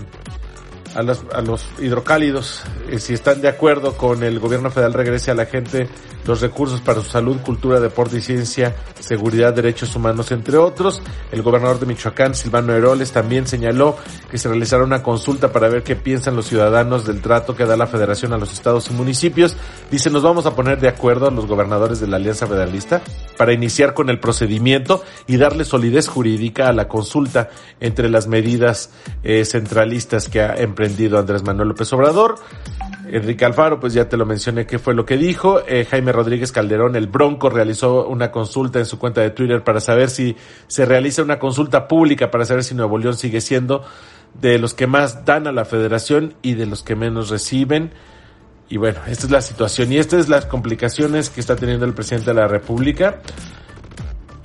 a 0.95 1.03
los, 1.03 1.23
a 1.33 1.41
los 1.41 1.65
hidrocálidos 1.79 2.63
eh, 2.89 2.99
si 2.99 3.13
están 3.13 3.41
de 3.41 3.47
acuerdo 3.47 3.97
con 3.97 4.23
el 4.23 4.39
gobierno 4.39 4.69
federal 4.69 4.93
regrese 4.93 5.31
a 5.31 5.35
la 5.35 5.45
gente 5.45 5.87
los 6.25 6.41
recursos 6.41 6.81
para 6.81 7.01
su 7.01 7.09
salud, 7.09 7.37
cultura, 7.41 7.79
deporte 7.79 8.17
y 8.17 8.21
ciencia, 8.21 8.75
seguridad, 8.99 9.53
derechos 9.53 9.95
humanos, 9.95 10.31
entre 10.31 10.57
otros. 10.57 11.01
El 11.31 11.41
gobernador 11.41 11.79
de 11.79 11.87
Michoacán, 11.87 12.35
Silvano 12.35 12.73
Heroles, 12.73 13.11
también 13.11 13.47
señaló 13.47 13.97
que 14.29 14.37
se 14.37 14.47
realizará 14.47 14.83
una 14.83 15.01
consulta 15.01 15.51
para 15.51 15.67
ver 15.67 15.83
qué 15.83 15.95
piensan 15.95 16.35
los 16.35 16.47
ciudadanos 16.47 17.05
del 17.05 17.21
trato 17.21 17.55
que 17.55 17.65
da 17.65 17.75
la 17.75 17.87
federación 17.87 18.33
a 18.33 18.37
los 18.37 18.53
estados 18.53 18.89
y 18.89 18.93
municipios. 18.93 19.55
Dice, 19.89 20.09
nos 20.09 20.21
vamos 20.21 20.45
a 20.45 20.55
poner 20.55 20.79
de 20.79 20.89
acuerdo 20.89 21.27
a 21.27 21.31
los 21.31 21.47
gobernadores 21.47 21.99
de 21.99 22.07
la 22.07 22.17
Alianza 22.17 22.45
Federalista 22.45 23.01
para 23.37 23.53
iniciar 23.53 23.93
con 23.93 24.09
el 24.09 24.19
procedimiento 24.19 25.03
y 25.25 25.37
darle 25.37 25.65
solidez 25.65 26.07
jurídica 26.07 26.67
a 26.67 26.73
la 26.73 26.87
consulta 26.87 27.49
entre 27.79 28.09
las 28.09 28.27
medidas 28.27 28.91
eh, 29.23 29.43
centralistas 29.45 30.29
que 30.29 30.41
ha 30.41 30.55
emprendido 30.55 30.80
Andrés 30.85 31.43
Manuel 31.43 31.69
López 31.69 31.91
Obrador. 31.93 32.35
Enrique 33.09 33.43
Alfaro, 33.45 33.79
pues 33.79 33.93
ya 33.93 34.07
te 34.07 34.15
lo 34.15 34.25
mencioné 34.25 34.65
qué 34.65 34.79
fue 34.79 34.93
lo 34.93 35.05
que 35.05 35.17
dijo. 35.17 35.61
Eh, 35.67 35.85
Jaime 35.89 36.11
Rodríguez 36.11 36.51
Calderón, 36.51 36.95
el 36.95 37.07
Bronco, 37.07 37.49
realizó 37.49 38.07
una 38.07 38.31
consulta 38.31 38.79
en 38.79 38.85
su 38.85 38.97
cuenta 38.99 39.21
de 39.21 39.31
Twitter 39.31 39.63
para 39.63 39.81
saber 39.81 40.09
si 40.09 40.35
se 40.67 40.85
realiza 40.85 41.21
una 41.21 41.39
consulta 41.39 41.87
pública 41.87 42.31
para 42.31 42.45
saber 42.45 42.63
si 42.63 42.75
Nuevo 42.75 42.97
León 42.97 43.15
sigue 43.15 43.41
siendo 43.41 43.83
de 44.33 44.59
los 44.59 44.73
que 44.73 44.87
más 44.87 45.25
dan 45.25 45.47
a 45.47 45.51
la 45.51 45.65
federación 45.65 46.35
y 46.41 46.53
de 46.53 46.65
los 46.65 46.83
que 46.83 46.95
menos 46.95 47.29
reciben. 47.29 47.91
Y 48.69 48.77
bueno, 48.77 48.99
esta 49.07 49.25
es 49.25 49.31
la 49.31 49.41
situación 49.41 49.91
y 49.91 49.97
estas 49.97 50.21
es 50.21 50.29
las 50.29 50.45
complicaciones 50.45 51.29
que 51.29 51.41
está 51.41 51.57
teniendo 51.57 51.85
el 51.85 51.93
presidente 51.93 52.29
de 52.29 52.35
la 52.35 52.47
República. 52.47 53.19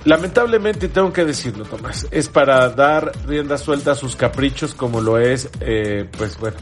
Lamentablemente 0.07 0.87
tengo 0.87 1.11
que 1.11 1.25
decirlo, 1.25 1.65
Tomás, 1.65 2.07
es 2.11 2.29
para 2.29 2.69
dar 2.69 3.11
rienda 3.27 3.57
suelta 3.57 3.91
a 3.91 3.95
sus 3.95 4.15
caprichos 4.15 4.73
como 4.73 5.01
lo 5.01 5.17
es, 5.17 5.49
eh, 5.59 6.07
pues 6.17 6.39
bueno, 6.39 6.55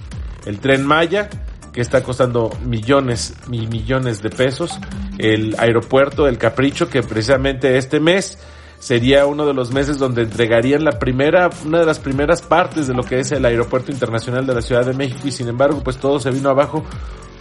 el 0.48 0.58
tren 0.58 0.84
Maya, 0.84 1.30
que 1.72 1.80
está 1.80 2.02
costando 2.02 2.50
millones 2.66 3.36
y 3.52 3.68
millones 3.68 4.24
de 4.24 4.32
pesos. 4.32 4.80
El 5.20 5.56
aeropuerto 5.60 6.28
El 6.28 6.40
Capricho, 6.40 6.90
que 6.90 7.04
precisamente 7.04 7.78
este 7.78 8.00
mes 8.00 8.40
sería 8.80 9.28
uno 9.28 9.46
de 9.46 9.54
los 9.54 9.72
meses 9.72 10.00
donde 10.00 10.24
entregarían 10.24 10.84
la 10.84 10.98
primera, 10.98 11.52
una 11.66 11.82
de 11.82 11.86
las 11.86 12.00
primeras 12.00 12.42
partes 12.42 12.88
de 12.88 12.96
lo 12.96 13.04
que 13.04 13.20
es 13.20 13.32
el 13.32 13.46
Aeropuerto 13.46 13.92
Internacional 13.92 14.48
de 14.48 14.56
la 14.56 14.64
Ciudad 14.64 14.84
de 14.88 14.94
México 14.94 15.28
y 15.28 15.32
sin 15.32 15.50
embargo 15.50 15.82
pues 15.84 15.98
todo 15.98 16.20
se 16.20 16.32
vino 16.32 16.50
abajo 16.50 16.84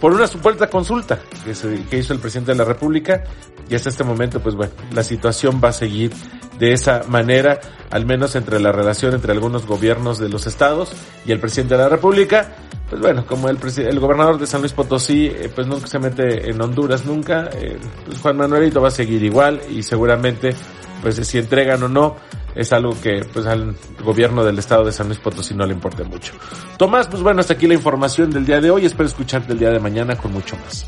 por 0.05 0.13
una 0.13 0.27
supuesta 0.27 0.69
consulta 0.69 1.19
que, 1.43 1.97
hizo 1.97 2.13
el 2.13 2.19
presidente 2.19 2.51
de 2.51 2.59
la 2.59 2.63
República 2.63 3.23
y 3.67 3.73
hasta 3.73 3.89
este 3.89 4.03
momento 4.03 4.39
pues 4.39 4.53
bueno, 4.53 4.71
la 4.93 5.03
situación 5.03 5.59
va 5.63 5.69
a 5.69 5.73
seguir 5.73 6.13
de 6.59 6.73
esa 6.73 7.05
manera, 7.07 7.59
al 7.89 8.05
menos 8.05 8.35
entre 8.35 8.59
la 8.59 8.71
relación 8.71 9.15
entre 9.15 9.31
algunos 9.31 9.65
gobiernos 9.65 10.19
de 10.19 10.29
los 10.29 10.45
estados 10.45 10.93
y 11.25 11.31
el 11.31 11.39
presidente 11.39 11.73
de 11.73 11.81
la 11.81 11.89
República. 11.89 12.55
Pues 12.87 13.01
bueno, 13.01 13.25
como 13.25 13.49
el, 13.49 13.57
el 13.77 13.99
gobernador 13.99 14.37
de 14.37 14.45
San 14.45 14.61
Luis 14.61 14.73
Potosí, 14.73 15.25
eh, 15.25 15.49
pues 15.55 15.65
nunca 15.65 15.87
se 15.87 15.97
mete 15.97 16.51
en 16.51 16.61
Honduras, 16.61 17.03
nunca, 17.03 17.49
eh, 17.51 17.79
pues 18.05 18.19
Juan 18.19 18.37
Manuelito 18.37 18.79
va 18.79 18.89
a 18.89 18.91
seguir 18.91 19.23
igual 19.23 19.59
y 19.71 19.81
seguramente, 19.81 20.53
pues 21.01 21.15
si 21.15 21.37
entregan 21.37 21.81
o 21.83 21.87
no, 21.87 22.15
es 22.55 22.71
algo 22.71 22.99
que 22.99 23.25
pues 23.33 23.45
al 23.45 23.75
gobierno 24.03 24.43
del 24.43 24.57
estado 24.57 24.85
de 24.85 24.91
San 24.91 25.07
Luis 25.07 25.19
Potosí 25.19 25.53
no 25.53 25.65
le 25.65 25.73
importe 25.73 26.03
mucho. 26.03 26.33
Tomás, 26.77 27.07
pues 27.07 27.21
bueno, 27.21 27.41
hasta 27.41 27.53
aquí 27.53 27.67
la 27.67 27.73
información 27.73 28.31
del 28.31 28.45
día 28.45 28.61
de 28.61 28.71
hoy. 28.71 28.85
Espero 28.85 29.07
escucharte 29.07 29.53
el 29.53 29.59
día 29.59 29.71
de 29.71 29.79
mañana 29.79 30.15
con 30.15 30.31
mucho 30.31 30.55
más. 30.57 30.85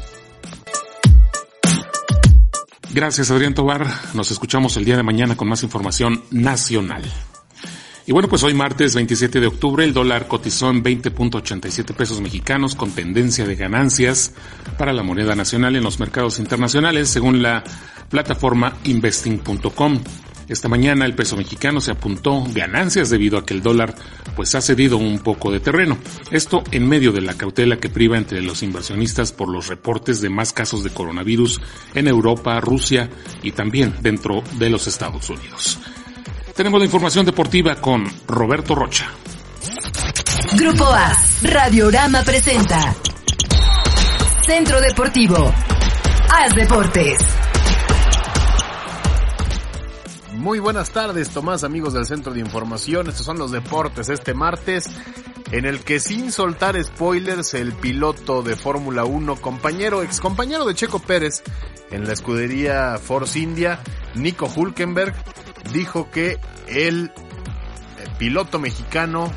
Gracias 2.94 3.30
Adrián 3.30 3.54
Tobar. 3.54 3.86
Nos 4.14 4.32
escuchamos 4.32 4.76
el 4.78 4.86
día 4.86 4.98
de 4.98 5.04
mañana 5.04 5.36
con 5.36 5.48
más 5.48 5.62
información 5.62 6.24
nacional. 6.32 7.04
Y 8.08 8.14
bueno, 8.14 8.30
pues 8.30 8.42
hoy 8.44 8.54
martes 8.54 8.96
27 8.96 9.42
de 9.42 9.48
octubre 9.48 9.84
el 9.84 9.94
dólar 9.94 10.30
cotizó 10.30 10.70
en 10.70 10.82
20.87 10.82 11.94
pesos 11.94 12.22
mexicanos 12.22 12.74
con 12.74 12.92
tendencia 12.92 13.46
de 13.46 13.58
ganancias 13.58 14.34
para 14.78 14.94
la 14.94 15.04
moneda 15.04 15.36
nacional 15.36 15.76
en 15.76 15.84
los 15.84 16.00
mercados 16.00 16.40
internacionales 16.40 17.10
según 17.10 17.44
la 17.44 17.66
plataforma 18.08 18.78
investing.com. 18.86 20.00
Esta 20.48 20.70
mañana 20.70 21.04
el 21.04 21.16
peso 21.16 21.36
mexicano 21.36 21.82
se 21.82 21.92
apuntó 21.92 22.46
ganancias 22.54 23.10
debido 23.10 23.38
a 23.38 23.46
que 23.46 23.54
el 23.54 23.62
dólar 23.62 23.94
pues 24.38 24.56
ha 24.56 24.62
cedido 24.62 24.96
un 24.96 25.20
poco 25.20 25.52
de 25.52 25.60
terreno. 25.60 25.98
Esto 26.32 26.64
en 26.72 26.88
medio 26.88 27.12
de 27.12 27.20
la 27.20 27.34
cautela 27.34 27.76
que 27.76 27.90
priva 27.90 28.16
entre 28.16 28.42
los 28.42 28.64
inversionistas 28.64 29.34
por 29.34 29.50
los 29.50 29.68
reportes 29.68 30.22
de 30.22 30.30
más 30.30 30.54
casos 30.54 30.82
de 30.86 30.92
coronavirus 30.92 31.60
en 31.94 32.08
Europa, 32.08 32.58
Rusia 32.62 33.10
y 33.44 33.52
también 33.52 33.96
dentro 34.02 34.44
de 34.58 34.70
los 34.70 34.88
Estados 34.88 35.30
Unidos. 35.30 35.78
Tenemos 36.58 36.80
la 36.80 36.86
información 36.86 37.24
deportiva 37.24 37.76
con 37.76 38.04
Roberto 38.28 38.74
Rocha. 38.74 39.08
Grupo 40.54 40.86
A, 40.86 41.16
Radiorama 41.44 42.24
presenta 42.24 42.96
Centro 44.44 44.82
Deportivo. 44.82 45.54
Haz 46.32 46.56
Deportes. 46.56 47.20
Muy 50.34 50.58
buenas 50.58 50.90
tardes, 50.90 51.30
Tomás, 51.30 51.64
amigos 51.64 51.94
del 51.94 52.08
Centro 52.08 52.34
de 52.34 52.40
Información. 52.40 53.08
Estos 53.08 53.28
son 53.28 53.38
los 53.38 53.52
deportes 53.52 54.10
este 54.10 54.34
martes, 54.34 54.90
en 55.52 55.66
el 55.66 55.82
que 55.82 56.00
sin 56.00 56.32
soltar 56.32 56.84
spoilers, 56.84 57.54
el 57.54 57.72
piloto 57.74 58.42
de 58.42 58.56
Fórmula 58.56 59.06
1, 59.06 59.36
compañero, 59.36 60.02
ex 60.02 60.20
compañero 60.20 60.66
de 60.66 60.74
Checo 60.74 60.98
Pérez 60.98 61.44
en 61.92 62.06
la 62.06 62.14
escudería 62.14 62.98
Force 62.98 63.40
India, 63.40 63.80
Nico 64.16 64.52
Hulkenberg, 64.54 65.14
dijo 65.74 66.10
que 66.12 66.40
el 66.68 67.12
piloto 68.18 68.60
mexicano 68.60 69.32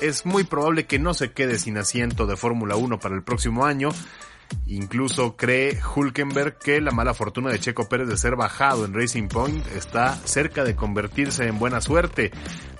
es 0.00 0.26
muy 0.26 0.44
probable 0.44 0.86
que 0.86 0.98
no 0.98 1.14
se 1.14 1.32
quede 1.32 1.58
sin 1.58 1.78
asiento 1.78 2.26
de 2.26 2.36
Fórmula 2.36 2.76
1 2.76 2.98
para 2.98 3.14
el 3.14 3.22
próximo 3.22 3.64
año. 3.64 3.90
Incluso 4.66 5.36
cree 5.36 5.78
Hulkenberg 5.94 6.58
que 6.58 6.80
la 6.80 6.92
mala 6.92 7.14
fortuna 7.14 7.50
de 7.50 7.60
Checo 7.60 7.88
Pérez 7.88 8.08
de 8.08 8.16
ser 8.16 8.36
bajado 8.36 8.84
en 8.84 8.94
Racing 8.94 9.28
Point 9.28 9.66
está 9.76 10.14
cerca 10.24 10.64
de 10.64 10.74
convertirse 10.74 11.46
en 11.46 11.58
buena 11.58 11.80
suerte. 11.80 12.30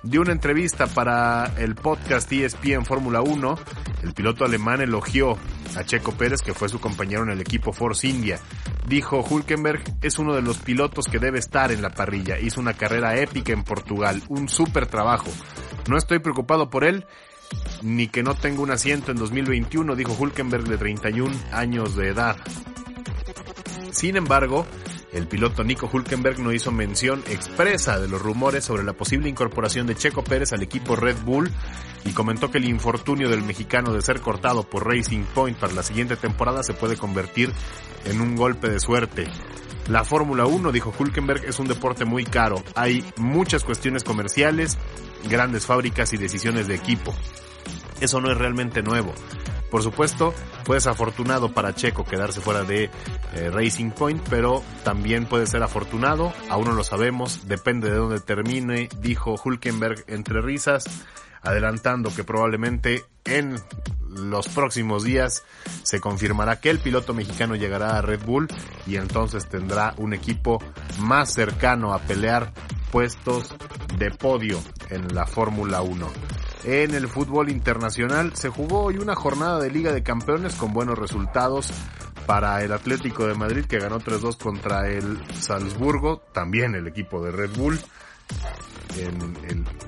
Dio 0.03 0.23
una 0.23 0.33
entrevista 0.33 0.87
para 0.87 1.53
el 1.59 1.75
podcast 1.75 2.33
ESPN 2.33 2.85
Fórmula 2.85 3.21
1. 3.21 3.59
El 4.03 4.15
piloto 4.15 4.45
alemán 4.45 4.81
elogió 4.81 5.37
a 5.77 5.85
Checo 5.85 6.13
Pérez, 6.13 6.41
que 6.43 6.55
fue 6.55 6.69
su 6.69 6.81
compañero 6.81 7.23
en 7.25 7.31
el 7.31 7.41
equipo 7.41 7.73
Force 7.73 8.09
India. 8.09 8.41
Dijo 8.87 9.21
Hulkenberg 9.21 9.83
es 10.03 10.19
uno 10.19 10.35
de 10.35 10.43
los 10.43 10.59
pilotos 10.59 11.07
que 11.07 11.19
debe 11.19 11.39
estar 11.39 11.71
en 11.73 11.83
la 11.83 11.91
parrilla. 11.91 12.39
Hizo 12.39 12.61
una 12.61 12.75
carrera 12.75 13.17
épica 13.19 13.53
en 13.53 13.65
Portugal, 13.65 14.23
un 14.29 14.49
súper 14.49 14.87
trabajo. 14.87 15.31
No 15.89 15.97
estoy 15.97 16.19
preocupado 16.19 16.71
por 16.71 16.85
él, 16.85 17.07
ni 17.83 18.09
que 18.09 18.23
no 18.23 18.35
tengo 18.35 18.63
un 18.63 18.71
asiento 18.71 19.11
en 19.11 19.19
2021, 19.19 19.97
dijo 19.97 20.17
Hulkenberg 20.19 20.65
de 20.65 20.79
31 20.79 21.35
años 21.53 21.97
de 21.97 22.09
edad. 22.09 22.37
Sin 23.93 24.17
embargo, 24.17 24.67
el 25.13 25.27
piloto 25.27 25.63
Nico 25.63 25.91
Hulkenberg 25.93 26.39
no 26.39 26.53
hizo 26.53 26.73
mención 26.73 27.23
expresa 27.29 28.01
de 28.01 28.09
los 28.09 28.23
rumores 28.23 28.65
sobre 28.65 28.83
la 28.83 28.95
posible 28.95 29.29
incorporación 29.29 29.87
de 29.87 29.95
Checo 29.95 30.25
Pérez 30.25 30.53
al 30.53 30.63
equipo 30.63 30.97
Red 30.97 31.17
Bull 31.25 31.51
y 32.05 32.13
comentó 32.13 32.51
que 32.51 32.59
el 32.59 32.65
infortunio 32.65 33.29
del 33.29 33.43
mexicano 33.43 33.93
de 33.93 34.01
ser 34.01 34.21
cortado 34.21 34.63
por 34.63 34.87
Racing 34.87 35.25
Point 35.35 35.59
para 35.59 35.75
la 35.75 35.83
siguiente 35.83 36.17
temporada 36.17 36.63
se 36.63 36.73
puede 36.73 36.97
convertir 36.97 37.53
en 38.07 38.21
un 38.21 38.37
golpe 38.37 38.71
de 38.71 38.81
suerte. 38.81 39.29
La 39.89 40.05
Fórmula 40.05 40.47
1, 40.47 40.73
dijo 40.73 40.95
Hulkenberg, 40.97 41.45
es 41.45 41.59
un 41.59 41.69
deporte 41.69 42.05
muy 42.05 42.25
caro. 42.25 42.63
Hay 42.75 43.05
muchas 43.17 43.65
cuestiones 43.65 44.05
comerciales, 44.05 44.79
grandes 45.29 45.67
fábricas 45.67 46.13
y 46.13 46.17
decisiones 46.17 46.69
de 46.69 46.77
equipo. 46.77 47.15
Eso 48.01 48.21
no 48.21 48.31
es 48.31 48.39
realmente 48.39 48.83
nuevo. 48.83 49.13
Por 49.71 49.83
supuesto, 49.83 50.35
fue 50.65 50.77
desafortunado 50.77 51.53
para 51.53 51.75
Checo 51.75 52.05
quedarse 52.05 52.41
fuera 52.41 52.63
de 52.63 52.91
eh, 53.35 53.51
Racing 53.51 53.91
Point, 53.91 54.23
pero 54.29 54.63
también 54.85 55.25
puede 55.25 55.47
ser 55.47 55.63
afortunado, 55.63 56.33
aún 56.51 56.67
no 56.67 56.73
lo 56.73 56.85
sabemos, 56.85 57.49
depende 57.49 57.91
de 57.91 57.97
dónde 57.97 58.21
termine, 58.21 58.91
dijo 59.01 59.35
Hulkenberg 59.43 60.05
entre 60.09 60.43
risas, 60.43 60.85
adelantando 61.43 62.15
que 62.15 62.25
probablemente 62.25 63.05
en 63.25 63.57
los 64.09 64.49
próximos 64.49 65.05
días 65.05 65.43
se 65.83 66.01
confirmará 66.01 66.61
que 66.61 66.71
el 66.71 66.79
piloto 66.79 67.15
mexicano 67.15 67.57
llegará 67.57 67.97
a 67.97 68.03
Red 68.03 68.25
Bull 68.25 68.49
y 68.87 68.97
entonces 68.97 69.49
tendrá 69.49 69.95
un 69.97 70.13
equipo 70.13 70.63
más 71.01 71.33
cercano 71.33 71.95
a 71.95 71.99
pelear 72.01 72.53
puestos 72.91 73.55
de 73.99 74.11
podio 74.11 74.61
en 74.91 75.15
la 75.15 75.27
Fórmula 75.27 75.83
1. 75.83 76.09
En 76.65 76.95
el 76.95 77.09
fútbol 77.09 77.51
internacional 77.51 78.37
se 78.37 78.49
jugó 78.49 78.85
hoy 78.85 78.99
una 78.99 79.15
jornada 79.15 79.59
de 79.59 79.71
Liga 79.71 79.93
de 79.93 80.03
Campeones 80.03 80.55
con 80.55 80.73
buenos 80.73 80.99
resultados 80.99 81.71
para 82.27 82.63
el 82.63 82.73
Atlético 82.73 83.27
de 83.27 83.35
Madrid 83.35 83.65
que 83.65 83.81
ganó 83.81 83.99
3-2 83.99 84.37
contra 84.37 84.89
el 84.89 85.19
Salzburgo, 85.35 86.23
también 86.33 86.75
el 86.75 86.87
equipo 86.87 87.25
de 87.25 87.33
Red 87.33 87.51
Bull 87.57 87.81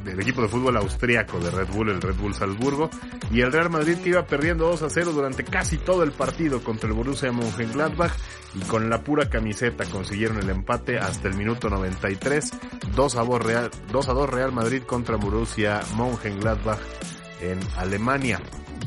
el, 0.06 0.20
equipo 0.20 0.42
de 0.42 0.48
fútbol 0.48 0.76
austriaco 0.76 1.38
de 1.38 1.50
Red 1.50 1.68
Bull, 1.68 1.90
el 1.90 2.00
Red 2.00 2.16
Bull 2.16 2.34
Salzburgo, 2.34 2.90
y 3.30 3.40
el 3.40 3.52
Real 3.52 3.70
Madrid 3.70 3.98
que 3.98 4.10
iba 4.10 4.26
perdiendo 4.26 4.68
2 4.68 4.82
a 4.82 4.90
0 4.90 5.12
durante 5.12 5.44
casi 5.44 5.78
todo 5.78 6.02
el 6.02 6.12
partido 6.12 6.62
contra 6.62 6.88
el 6.88 6.94
Borussia 6.94 7.32
Mönchengladbach. 7.32 8.12
Y 8.54 8.60
con 8.66 8.88
la 8.88 9.02
pura 9.02 9.28
camiseta 9.28 9.84
consiguieron 9.86 10.38
el 10.38 10.48
empate 10.48 10.98
hasta 10.98 11.28
el 11.28 11.34
minuto 11.34 11.68
93, 11.68 12.52
2 12.94 13.16
a 13.16 13.24
2 13.24 13.42
Real, 13.42 13.70
2 13.90 14.08
a 14.08 14.12
2 14.12 14.30
Real 14.30 14.52
Madrid 14.52 14.82
contra 14.84 15.16
Borussia 15.16 15.80
Mönchengladbach 15.96 16.78
en 17.40 17.58
Alemania. 17.76 18.40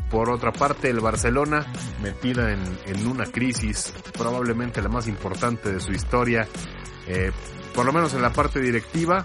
Por 0.09 0.29
otra 0.29 0.53
parte, 0.53 0.89
el 0.89 1.01
Barcelona, 1.01 1.65
metida 2.01 2.53
en, 2.53 2.61
en 2.85 3.07
una 3.07 3.25
crisis 3.25 3.93
probablemente 4.17 4.81
la 4.81 4.87
más 4.87 5.07
importante 5.07 5.73
de 5.73 5.81
su 5.81 5.91
historia, 5.91 6.47
eh, 7.07 7.31
por 7.73 7.85
lo 7.85 7.93
menos 7.93 8.13
en 8.13 8.21
la 8.21 8.31
parte 8.31 8.59
directiva, 8.59 9.23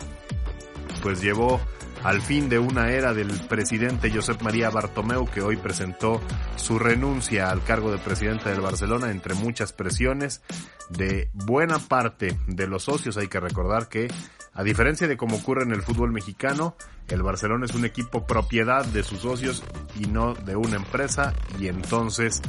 pues 1.03 1.21
llevó 1.21 1.61
al 2.05 2.21
fin 2.21 2.49
de 2.49 2.59
una 2.59 2.91
era 2.91 3.15
del 3.15 3.31
presidente 3.49 4.11
Josep 4.11 4.43
María 4.43 4.71
Bartomeu, 4.71 5.29
que 5.29 5.41
hoy 5.41 5.57
presentó 5.57 6.21
su 6.57 6.79
renuncia 6.79 7.51
al 7.51 7.63
cargo 7.63 7.93
de 7.93 7.99
presidente 7.99 8.51
del 8.51 8.61
Barcelona 8.61 9.11
entre 9.11 9.35
muchas 9.35 9.73
presiones 9.73 10.43
de 10.89 11.31
buena 11.33 11.79
parte 11.79 12.39
de 12.47 12.67
los 12.67 12.85
socios. 12.85 13.17
Hay 13.17 13.29
que 13.29 13.41
recordar 13.41 13.89
que, 13.89 14.09
a 14.55 14.63
diferencia 14.63 15.09
de 15.09 15.17
como 15.17 15.37
ocurre 15.37 15.63
en 15.63 15.73
el 15.73 15.83
fútbol 15.83 16.13
mexicano, 16.13 16.77
el 17.09 17.23
Barcelona 17.23 17.67
es 17.67 17.75
un 17.75 17.85
equipo 17.85 18.27
propiedad 18.27 18.85
de 18.85 19.03
sus 19.03 19.21
socios 19.21 19.63
y 19.99 20.07
no 20.07 20.35
de 20.35 20.57
una 20.57 20.77
empresa 20.77 21.35
y 21.59 21.69
entonces 21.69 22.41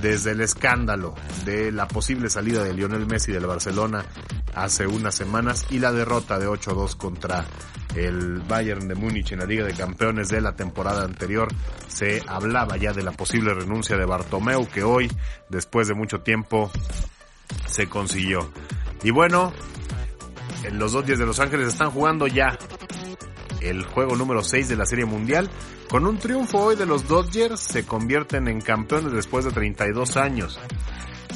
desde 0.00 0.32
el 0.32 0.40
escándalo 0.40 1.14
de 1.44 1.72
la 1.72 1.88
posible 1.88 2.30
salida 2.30 2.62
de 2.62 2.74
Lionel 2.74 3.06
Messi 3.06 3.32
del 3.32 3.46
Barcelona 3.46 4.04
hace 4.54 4.86
unas 4.86 5.14
semanas 5.14 5.66
y 5.70 5.78
la 5.78 5.92
derrota 5.92 6.38
de 6.38 6.48
8-2 6.48 6.96
contra 6.96 7.44
el 7.94 8.40
Bayern 8.40 8.86
de 8.86 8.94
Múnich 8.94 9.32
en 9.32 9.40
la 9.40 9.44
Liga 9.44 9.64
de 9.64 9.74
Campeones 9.74 10.28
de 10.28 10.40
la 10.40 10.54
temporada 10.54 11.04
anterior, 11.04 11.48
se 11.88 12.22
hablaba 12.26 12.76
ya 12.76 12.92
de 12.92 13.02
la 13.02 13.12
posible 13.12 13.54
renuncia 13.54 13.96
de 13.96 14.04
Bartomeu 14.04 14.66
que 14.68 14.82
hoy, 14.82 15.10
después 15.48 15.88
de 15.88 15.94
mucho 15.94 16.20
tiempo, 16.20 16.70
se 17.66 17.88
consiguió. 17.88 18.52
Y 19.02 19.10
bueno, 19.10 19.52
los 20.72 21.06
días 21.06 21.18
de 21.18 21.26
Los 21.26 21.40
Ángeles 21.40 21.68
están 21.68 21.90
jugando 21.90 22.26
ya 22.26 22.58
el 23.60 23.84
juego 23.84 24.16
número 24.16 24.42
6 24.42 24.68
de 24.68 24.76
la 24.76 24.86
Serie 24.86 25.04
Mundial. 25.04 25.50
Con 25.88 26.06
un 26.06 26.18
triunfo 26.18 26.58
hoy 26.58 26.76
de 26.76 26.86
los 26.86 27.08
Dodgers 27.08 27.60
se 27.60 27.86
convierten 27.86 28.48
en 28.48 28.60
campeones 28.60 29.12
después 29.12 29.44
de 29.44 29.52
32 29.52 30.16
años. 30.16 30.60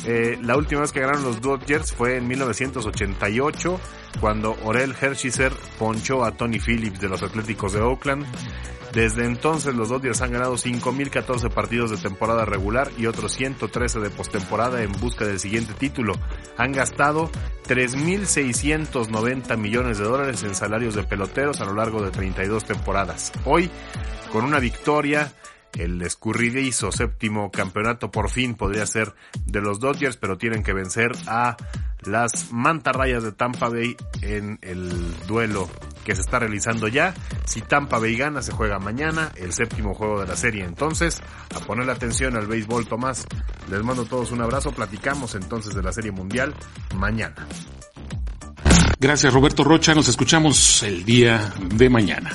Eh, 0.05 0.39
la 0.43 0.57
última 0.57 0.81
vez 0.81 0.93
que 0.93 1.01
ganaron 1.01 1.23
los 1.23 1.41
Dodgers 1.41 1.93
fue 1.93 2.17
en 2.17 2.27
1988, 2.27 3.81
cuando 4.21 4.57
Orel 4.65 4.95
Hershiser 5.01 5.53
ponchó 5.79 6.25
a 6.25 6.33
Tony 6.33 6.59
Phillips 6.59 7.01
de 7.01 7.09
los 7.09 7.23
Atléticos 7.23 7.73
de 7.73 7.81
Oakland. 7.81 8.27
Desde 8.93 9.25
entonces 9.25 9.75
los 9.75 9.89
Dodgers 9.89 10.21
han 10.21 10.33
ganado 10.33 10.55
5.014 10.57 11.51
partidos 11.51 11.91
de 11.91 11.97
temporada 11.97 12.45
regular 12.45 12.91
y 12.99 13.07
otros 13.07 13.33
113 13.33 14.01
de 14.01 14.11
postemporada 14.11 14.83
en 14.83 14.93
busca 14.93 15.25
del 15.25 15.41
siguiente 15.41 15.73
título. 15.73 16.13
Han 16.59 16.73
gastado 16.73 17.31
3.690 17.69 19.57
millones 19.57 19.97
de 19.99 20.05
dólares 20.05 20.43
en 20.43 20.55
salarios 20.55 20.95
de 20.95 21.05
peloteros 21.05 21.63
a 21.63 21.65
lo 21.65 21.73
largo 21.73 22.03
de 22.03 22.11
32 22.11 22.67
temporadas. 22.67 23.33
Hoy, 23.47 23.71
con 24.31 24.45
una 24.45 24.59
victoria, 24.59 25.33
el 25.79 26.01
escurridizo 26.03 26.93
séptimo 26.93 27.51
campeonato 27.51 28.11
por 28.11 28.31
fin 28.31 28.55
podría 28.55 28.87
ser 28.87 29.15
de 29.47 29.61
los 29.61 29.81
Dodgers, 29.81 30.17
pero 30.17 30.39
tienen 30.39 30.63
que 30.63 30.73
vencer 30.73 31.13
a 31.27 31.57
las 32.05 32.53
mantarrayas 32.53 33.23
de 33.23 33.33
Tampa 33.33 33.69
Bay 33.69 33.97
en 34.23 34.59
el 34.63 34.91
duelo 35.27 35.69
que 36.05 36.15
se 36.15 36.21
está 36.21 36.39
realizando 36.39 36.89
ya. 36.89 37.15
Si 37.45 37.61
Tampa 37.61 37.99
Bay 37.99 38.17
gana, 38.17 38.43
se 38.43 38.53
juega 38.53 38.79
mañana, 38.79 39.31
el 39.37 39.53
séptimo 39.53 39.95
juego 39.95 40.21
de 40.21 40.27
la 40.27 40.37
serie. 40.37 40.65
Entonces, 40.65 41.23
a 41.55 41.61
ponerle 41.61 41.93
atención 41.93 42.37
al 42.37 42.47
béisbol, 42.47 42.87
Tomás. 42.87 43.27
Les 43.71 43.83
mando 43.83 44.03
a 44.03 44.07
todos 44.07 44.33
un 44.33 44.43
abrazo. 44.43 44.73
Platicamos 44.73 45.35
entonces 45.35 45.75
de 45.75 45.83
la 45.83 45.93
serie 45.93 46.11
mundial 46.11 46.55
mañana. 46.97 47.47
Gracias 48.99 49.35
Roberto 49.35 49.65
Rocha, 49.65 49.97
nos 49.97 50.07
escuchamos 50.07 50.83
el 50.85 51.05
día 51.05 51.53
de 51.75 51.91
mañana. 51.91 52.31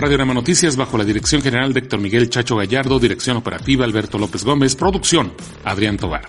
Radio 0.00 0.16
Rama 0.16 0.32
Noticias 0.32 0.76
bajo 0.76 0.96
la 0.96 1.04
dirección 1.04 1.42
general 1.42 1.74
de 1.74 1.80
Héctor 1.80 2.00
Miguel 2.00 2.30
Chacho 2.30 2.56
Gallardo, 2.56 2.98
dirección 2.98 3.36
operativa 3.36 3.84
Alberto 3.84 4.16
López 4.16 4.44
Gómez, 4.44 4.74
producción 4.74 5.34
Adrián 5.62 5.98
Tobar. 5.98 6.26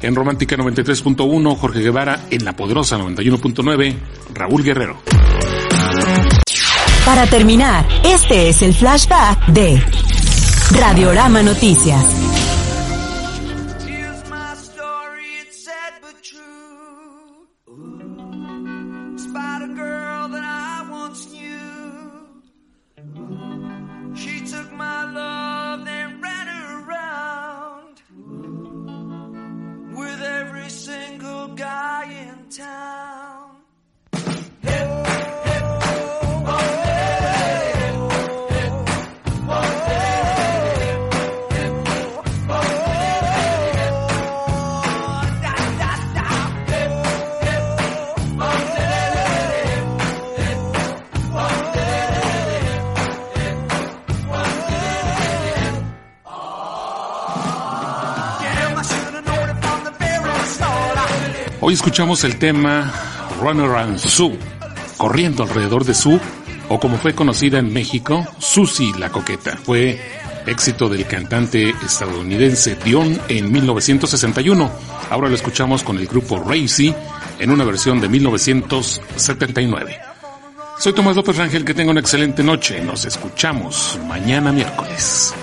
En 0.00 0.14
Romántica 0.14 0.56
93.1, 0.56 1.56
Jorge 1.56 1.80
Guevara, 1.80 2.24
en 2.30 2.42
La 2.42 2.56
Poderosa 2.56 2.96
91.9, 2.98 3.96
Raúl 4.32 4.64
Guerrero. 4.64 5.02
Para 7.04 7.26
terminar, 7.26 7.86
este 8.02 8.48
es 8.48 8.62
el 8.62 8.72
flashback 8.72 9.46
de 9.48 9.82
Radiorama 10.70 11.42
Noticias. 11.42 12.51
Escuchamos 61.72 62.22
el 62.24 62.36
tema 62.36 62.92
Run 63.40 63.60
Around 63.60 63.98
Sue, 63.98 64.38
corriendo 64.98 65.42
alrededor 65.42 65.86
de 65.86 65.94
Sue, 65.94 66.20
o 66.68 66.78
como 66.78 66.98
fue 66.98 67.14
conocida 67.14 67.58
en 67.58 67.72
México, 67.72 68.26
Susie 68.38 68.92
la 68.98 69.08
Coqueta. 69.08 69.56
Fue 69.56 69.98
éxito 70.46 70.90
del 70.90 71.06
cantante 71.06 71.70
estadounidense 71.70 72.76
Dion 72.84 73.18
en 73.26 73.50
1961. 73.50 74.70
Ahora 75.08 75.30
lo 75.30 75.34
escuchamos 75.34 75.82
con 75.82 75.96
el 75.96 76.06
grupo 76.06 76.38
Racy 76.38 76.94
en 77.38 77.50
una 77.50 77.64
versión 77.64 78.02
de 78.02 78.08
1979. 78.10 79.98
Soy 80.78 80.92
Tomás 80.92 81.16
López 81.16 81.38
Rangel, 81.38 81.64
que 81.64 81.72
tenga 81.72 81.90
una 81.90 82.00
excelente 82.00 82.42
noche. 82.42 82.82
Nos 82.84 83.06
escuchamos 83.06 83.98
mañana 84.06 84.52
miércoles. 84.52 85.34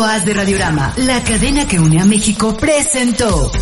AS 0.00 0.24
de 0.24 0.32
Radiorama, 0.32 0.94
la 0.96 1.22
cadena 1.22 1.66
que 1.66 1.78
une 1.78 2.00
a 2.00 2.06
México, 2.06 2.56
presentó 2.56 3.52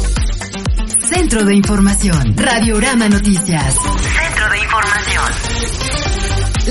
Centro 1.09 1.45
de 1.45 1.57
Información, 1.57 2.35
Radiorama 2.37 3.09
Noticias. 3.09 3.75
Centro 3.75 4.51
de 4.51 4.59
Información. 4.59 5.25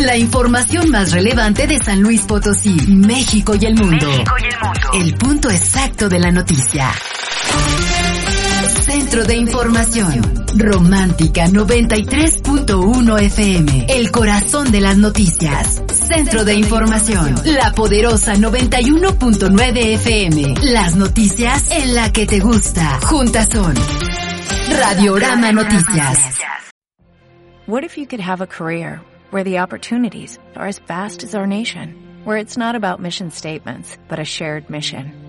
La 0.05 0.15
información 0.15 0.89
más 0.91 1.11
relevante 1.11 1.67
de 1.67 1.77
San 1.79 2.01
Luis 2.01 2.21
Potosí, 2.21 2.79
México 2.87 3.53
y 3.59 3.65
el 3.65 3.75
mundo. 3.75 4.07
México 4.07 4.35
y 4.39 4.45
el 4.45 4.59
mundo. 4.63 4.89
El 4.93 5.13
punto 5.15 5.49
exacto 5.49 6.07
de 6.07 6.19
la 6.19 6.31
noticia. 6.31 6.91
Centro 9.09 9.25
de 9.25 9.37
Información. 9.37 10.45
Romántica 10.55 11.47
93.1 11.47 13.21
FM. 13.23 13.85
El 13.89 14.11
corazón 14.11 14.71
de 14.71 14.81
las 14.81 14.99
noticias. 14.99 15.81
Centro 15.91 16.45
de 16.45 16.53
Información. 16.53 17.33
La 17.45 17.71
poderosa 17.71 18.35
91.9 18.35 19.77
FM. 19.95 20.53
Las 20.61 20.95
noticias 20.95 21.71
en 21.71 21.95
la 21.95 22.13
que 22.13 22.27
te 22.27 22.39
gusta. 22.39 22.99
Juntas 23.01 23.49
son. 23.51 23.73
Radiorama 24.77 25.53
Noticias. 25.53 26.19
What 27.65 27.83
if 27.83 27.97
you 27.97 28.05
could 28.05 28.21
have 28.21 28.41
a 28.41 28.47
career 28.47 29.01
where 29.31 29.43
the 29.43 29.57
opportunities 29.57 30.37
are 30.55 30.67
as 30.67 30.77
vast 30.87 31.23
as 31.23 31.33
our 31.33 31.47
nation? 31.47 31.95
Where 32.25 32.37
it's 32.37 32.59
not 32.59 32.75
about 32.75 32.99
mission 32.99 33.31
statements, 33.31 33.97
but 34.07 34.19
a 34.19 34.23
shared 34.23 34.69
mission. 34.69 35.28